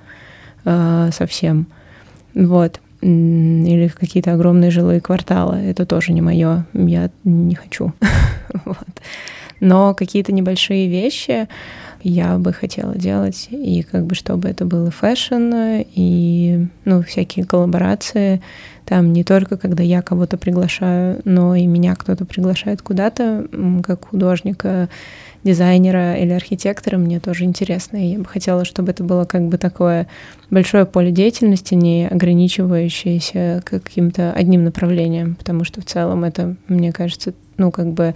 [0.67, 1.67] э, совсем.
[2.35, 2.79] Вот.
[3.01, 5.57] Или какие-то огромные жилые кварталы.
[5.57, 6.67] Это тоже не мое.
[6.75, 7.95] Я не хочу.
[9.61, 11.49] Но какие-то небольшие вещи
[12.09, 15.53] я бы хотела делать, и как бы чтобы это было fashion,
[15.95, 18.41] и ну, всякие коллаборации,
[18.85, 23.49] там не только когда я кого-то приглашаю, но и меня кто-то приглашает куда-то,
[23.85, 24.89] как художника,
[25.43, 27.97] дизайнера или архитектора, мне тоже интересно.
[27.97, 30.07] И я бы хотела, чтобы это было как бы такое
[30.51, 37.33] большое поле деятельности, не ограничивающееся каким-то одним направлением, потому что в целом это, мне кажется,
[37.57, 38.15] ну как бы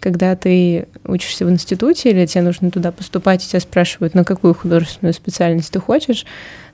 [0.00, 4.54] когда ты учишься в институте или тебе нужно туда поступать, и тебя спрашивают, на какую
[4.54, 6.26] художественную специальность ты хочешь,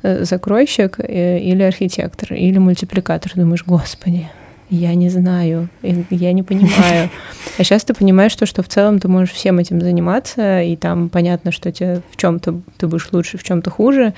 [0.02, 3.32] э, закройщик э, или архитектор, или мультипликатор.
[3.34, 4.28] Думаешь, господи,
[4.68, 7.10] я не знаю, я не понимаю.
[7.58, 11.08] А сейчас ты понимаешь, что, что в целом ты можешь всем этим заниматься, и там
[11.08, 14.12] понятно, что тебе в чем-то ты будешь лучше, в чем-то хуже,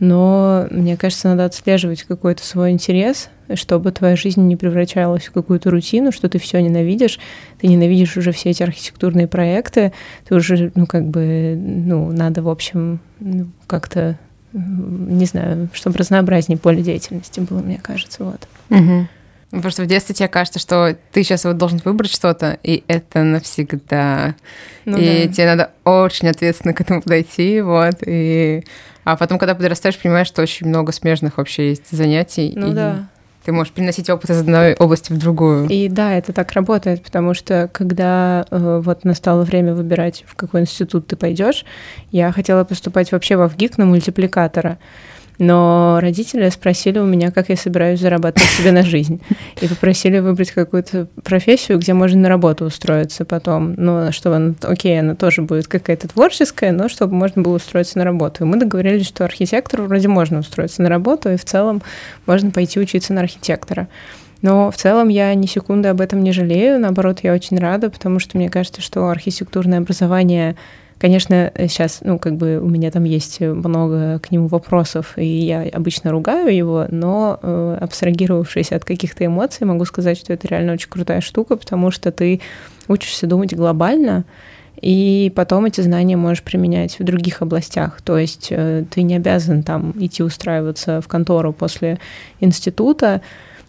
[0.00, 5.70] но мне кажется, надо отслеживать какой-то свой интерес, чтобы твоя жизнь не превращалась в какую-то
[5.70, 7.18] рутину, что ты все ненавидишь,
[7.60, 9.92] ты ненавидишь уже все эти архитектурные проекты,
[10.28, 14.18] ты уже, ну, как бы, ну, надо, в общем, ну, как-то,
[14.52, 18.46] не знаю, чтобы разнообразнее поле деятельности было, мне кажется, вот.
[18.70, 19.08] Угу.
[19.50, 23.22] Потому что в детстве тебе кажется, что ты сейчас вот должен выбрать что-то, и это
[23.22, 24.34] навсегда.
[24.84, 25.32] Ну, и да.
[25.32, 28.62] тебе надо очень ответственно к этому подойти, вот, и...
[29.08, 32.52] А потом, когда подрастаешь, понимаешь, что очень много смежных вообще есть занятий.
[32.54, 32.74] Ну и...
[32.74, 33.08] да
[33.44, 35.68] ты можешь переносить опыт из одной области в другую.
[35.68, 40.60] И да, это так работает, потому что когда э, вот настало время выбирать, в какой
[40.60, 41.64] институт ты пойдешь,
[42.10, 44.76] я хотела поступать вообще во ВГИК на мультипликатора.
[45.38, 49.20] Но родители спросили у меня, как я собираюсь зарабатывать себе на жизнь.
[49.60, 53.74] И попросили выбрать какую-то профессию, где можно на работу устроиться потом.
[53.76, 58.04] Ну, чтобы она, окей, она тоже будет какая-то творческая, но чтобы можно было устроиться на
[58.04, 58.44] работу.
[58.44, 61.82] И мы договорились, что архитектору вроде можно устроиться на работу, и в целом
[62.26, 63.88] можно пойти учиться на архитектора.
[64.42, 68.20] Но в целом я ни секунды об этом не жалею, наоборот, я очень рада, потому
[68.20, 70.56] что мне кажется, что архитектурное образование
[70.98, 75.62] Конечно, сейчас, ну, как бы у меня там есть много к нему вопросов, и я
[75.62, 80.90] обычно ругаю его, но э, абстрагировавшись от каких-то эмоций, могу сказать, что это реально очень
[80.90, 82.40] крутая штука, потому что ты
[82.88, 84.24] учишься думать глобально,
[84.80, 88.00] и потом эти знания можешь применять в других областях.
[88.02, 91.98] То есть э, ты не обязан там идти устраиваться в контору после
[92.40, 93.22] института,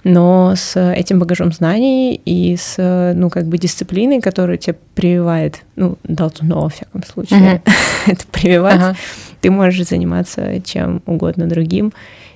[0.03, 5.97] но с этим багажом знаний и с, ну, как бы дисциплиной, которая тебе прививает, ну,
[6.03, 7.71] должно, во всяком случае, uh-huh.
[8.07, 8.95] это прививать, uh-huh.
[9.41, 11.91] ты можешь заниматься чем угодно другим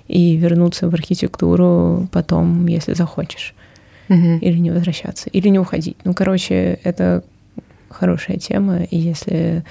[0.08, 3.56] и вернуться в архитектуру потом, если захочешь.
[4.10, 4.40] Uh-huh.
[4.40, 5.96] Или не возвращаться, или не уходить.
[6.04, 7.24] Ну, короче, это
[7.90, 9.64] хорошая тема, и если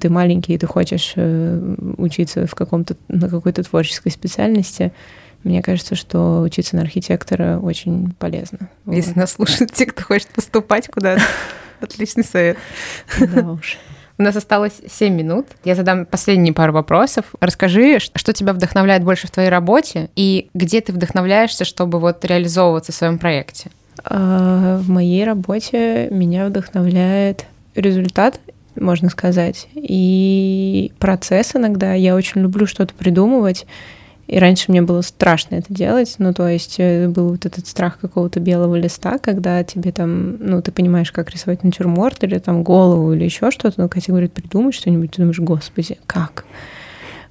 [0.00, 4.92] ты маленький, и ты хочешь э, учиться в каком-то, на какой-то творческой специальности,
[5.44, 8.68] мне кажется, что учиться на архитектора очень полезно.
[8.86, 9.16] Если вот.
[9.16, 11.22] нас слушают те, кто хочет поступать куда-то,
[11.80, 12.58] отличный совет.
[13.18, 13.78] Да уж.
[14.18, 15.46] У нас осталось 7 минут.
[15.62, 17.26] Я задам последние пару вопросов.
[17.40, 22.92] Расскажи, что тебя вдохновляет больше в твоей работе и где ты вдохновляешься, чтобы вот реализовываться
[22.92, 23.70] в своем проекте?
[24.04, 28.40] А, в моей работе меня вдохновляет результат,
[28.74, 31.92] можно сказать, и процесс иногда.
[31.92, 33.66] Я очень люблю что-то придумывать,
[34.26, 37.98] и раньше мне было страшно это делать, ну, то есть э, был вот этот страх
[37.98, 43.12] какого-то белого листа, когда тебе там, ну, ты понимаешь, как рисовать натюрморт или там голову
[43.12, 46.44] или еще что-то, но когда тебе говорят, придумай что-нибудь, ты думаешь, господи, как?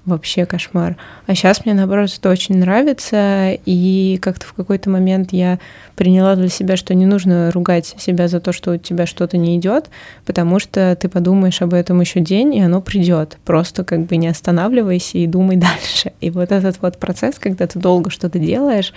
[0.06, 0.98] Вообще кошмар.
[1.26, 5.60] А сейчас мне, наоборот, это очень нравится, и как-то в какой-то момент я
[5.96, 9.58] приняла для себя, что не нужно ругать себя за то, что у тебя что-то не
[9.58, 9.90] идет,
[10.26, 13.38] потому что ты подумаешь об этом еще день, и оно придет.
[13.46, 16.14] Просто как бы не останавливайся и думай дальше.
[16.22, 18.94] И вот этот вот процесс, когда ты долго что-то делаешь,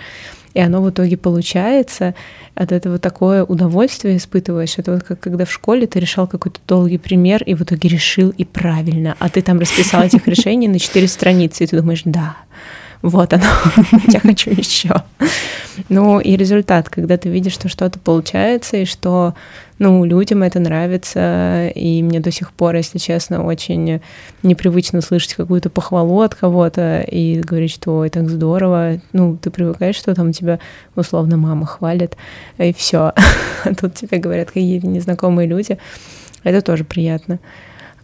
[0.59, 2.15] и оно в итоге получается,
[2.53, 4.77] от этого такое удовольствие испытываешь.
[4.77, 8.31] Это вот как когда в школе ты решал какой-то долгий пример, и в итоге решил
[8.31, 12.35] и правильно, а ты там расписал этих решений на четыре страницы, и ты думаешь, да,
[13.01, 13.45] вот оно,
[14.07, 14.93] я хочу еще.
[15.87, 19.35] Ну и результат, когда ты видишь, что что-то получается, и что,
[19.77, 24.01] ну, людям это нравится, и мне до сих пор, если честно, очень
[24.43, 28.99] непривычно слышать какую-то похвалу от кого-то и говорить, что ой, так здорово.
[29.13, 30.59] Ну, ты привыкаешь, что там тебя
[30.95, 32.17] условно мама хвалит,
[32.57, 33.13] и все.
[33.65, 35.77] А тут тебе говорят какие-то незнакомые люди.
[36.43, 37.39] Это тоже приятно.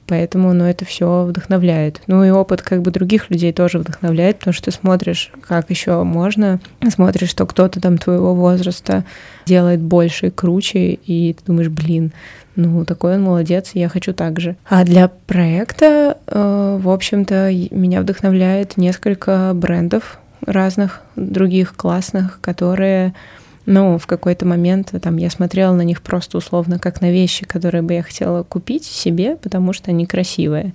[0.08, 2.02] Поэтому, ну, это все вдохновляет.
[2.08, 6.04] Ну и опыт как бы других людей тоже вдохновляет, потому что ты смотришь, как еще
[6.04, 9.04] можно, смотришь, что кто-то там твоего возраста
[9.46, 12.14] делает больше и круче, и ты думаешь, блин,
[12.56, 14.56] ну, такой он молодец, я хочу так же.
[14.70, 23.14] А для проекта, э, в общем-то, меня вдохновляет несколько брендов разных, других классных, которые
[23.66, 27.82] ну, в какой-то момент там я смотрела на них просто условно как на вещи, которые
[27.82, 30.74] бы я хотела купить себе, потому что они красивые.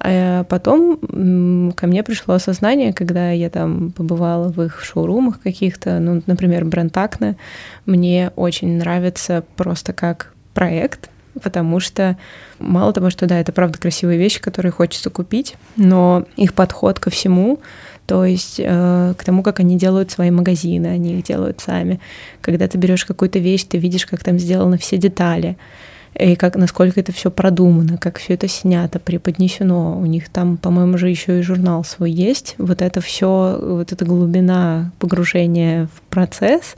[0.00, 6.22] А потом ко мне пришло осознание, когда я там побывала в их шоурумах каких-то, ну,
[6.26, 7.36] например, бренд Акне,
[7.84, 11.10] мне очень нравится просто как проект,
[11.42, 12.16] потому что
[12.58, 17.10] мало того, что да, это правда красивые вещи, которые хочется купить, но их подход ко
[17.10, 17.58] всему
[18.08, 22.00] то есть э, к тому, как они делают свои магазины, они их делают сами.
[22.40, 25.58] Когда ты берешь какую-то вещь, ты видишь, как там сделаны все детали,
[26.18, 29.98] и как, насколько это все продумано, как все это снято, преподнесено.
[30.00, 32.54] У них там, по-моему, же еще и журнал свой есть.
[32.56, 36.76] Вот это все, вот эта глубина погружения в процесс,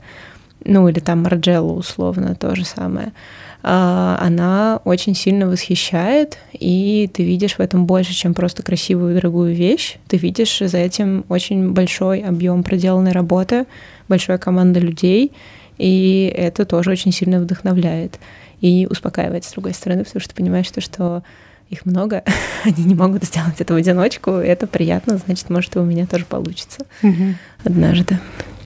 [0.65, 3.13] ну или там Марджелло условно, то же самое—
[3.63, 9.53] а, она очень сильно восхищает, и ты видишь в этом больше, чем просто красивую дорогую
[9.53, 9.97] вещь.
[10.07, 13.65] Ты видишь за этим очень большой объем проделанной работы,
[14.07, 15.31] большая команда людей,
[15.77, 18.19] и это тоже очень сильно вдохновляет
[18.61, 21.23] и успокаивает, с другой стороны, потому что ты понимаешь, что, что
[21.69, 22.23] их много,
[22.63, 26.25] они не могут сделать это в одиночку, это приятно, значит, может, и у меня тоже
[26.25, 27.35] получится угу.
[27.63, 28.17] однажды.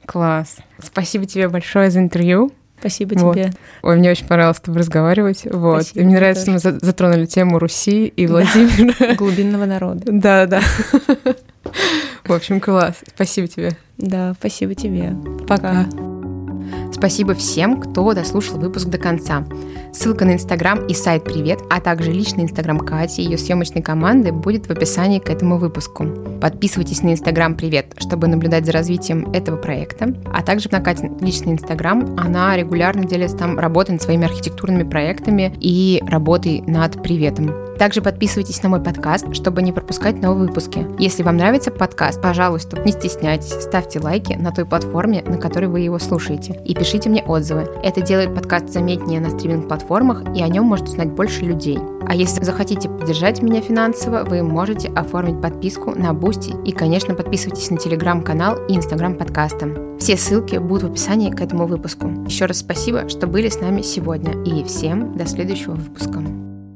[0.05, 0.57] Класс.
[0.79, 2.51] Спасибо тебе большое за интервью.
[2.79, 3.33] Спасибо вот.
[3.33, 3.51] тебе.
[3.81, 5.45] Ой, мне очень понравилось с тобой разговаривать.
[5.45, 5.83] Вот.
[5.83, 6.59] Спасибо, и мне нравится, тоже.
[6.59, 8.93] что мы затронули тему Руси и Владимира.
[8.99, 9.15] Да.
[9.15, 10.03] Глубинного народа.
[10.07, 10.61] Да, да.
[12.25, 12.95] В общем, класс.
[13.13, 13.77] Спасибо тебе.
[13.97, 15.15] Да, спасибо тебе.
[15.47, 15.87] Пока.
[16.95, 19.43] Спасибо всем, кто дослушал выпуск до конца.
[19.91, 24.31] Ссылка на Инстаграм и сайт «Привет», а также личный Инстаграм Кати и ее съемочной команды
[24.31, 26.05] будет в описании к этому выпуску.
[26.39, 31.51] Подписывайтесь на Инстаграм «Привет», чтобы наблюдать за развитием этого проекта, а также на Катин личный
[31.51, 32.15] Инстаграм.
[32.17, 37.51] Она регулярно делится там работой над своими архитектурными проектами и работой над «Приветом».
[37.77, 40.87] Также подписывайтесь на мой подкаст, чтобы не пропускать новые выпуски.
[40.97, 45.81] Если вам нравится подкаст, пожалуйста, не стесняйтесь, ставьте лайки на той платформе, на которой вы
[45.81, 47.67] его слушаете, и пишите мне отзывы.
[47.81, 51.79] Это делает подкаст заметнее на стриминг-платформах, и о нем может узнать больше людей.
[52.07, 57.71] А если захотите поддержать меня финансово, вы можете оформить подписку на Boosty и, конечно, подписывайтесь
[57.71, 59.97] на телеграм-канал и инстаграм подкаста.
[59.99, 62.07] Все ссылки будут в описании к этому выпуску.
[62.27, 66.19] Еще раз спасибо, что были с нами сегодня, и всем до следующего выпуска.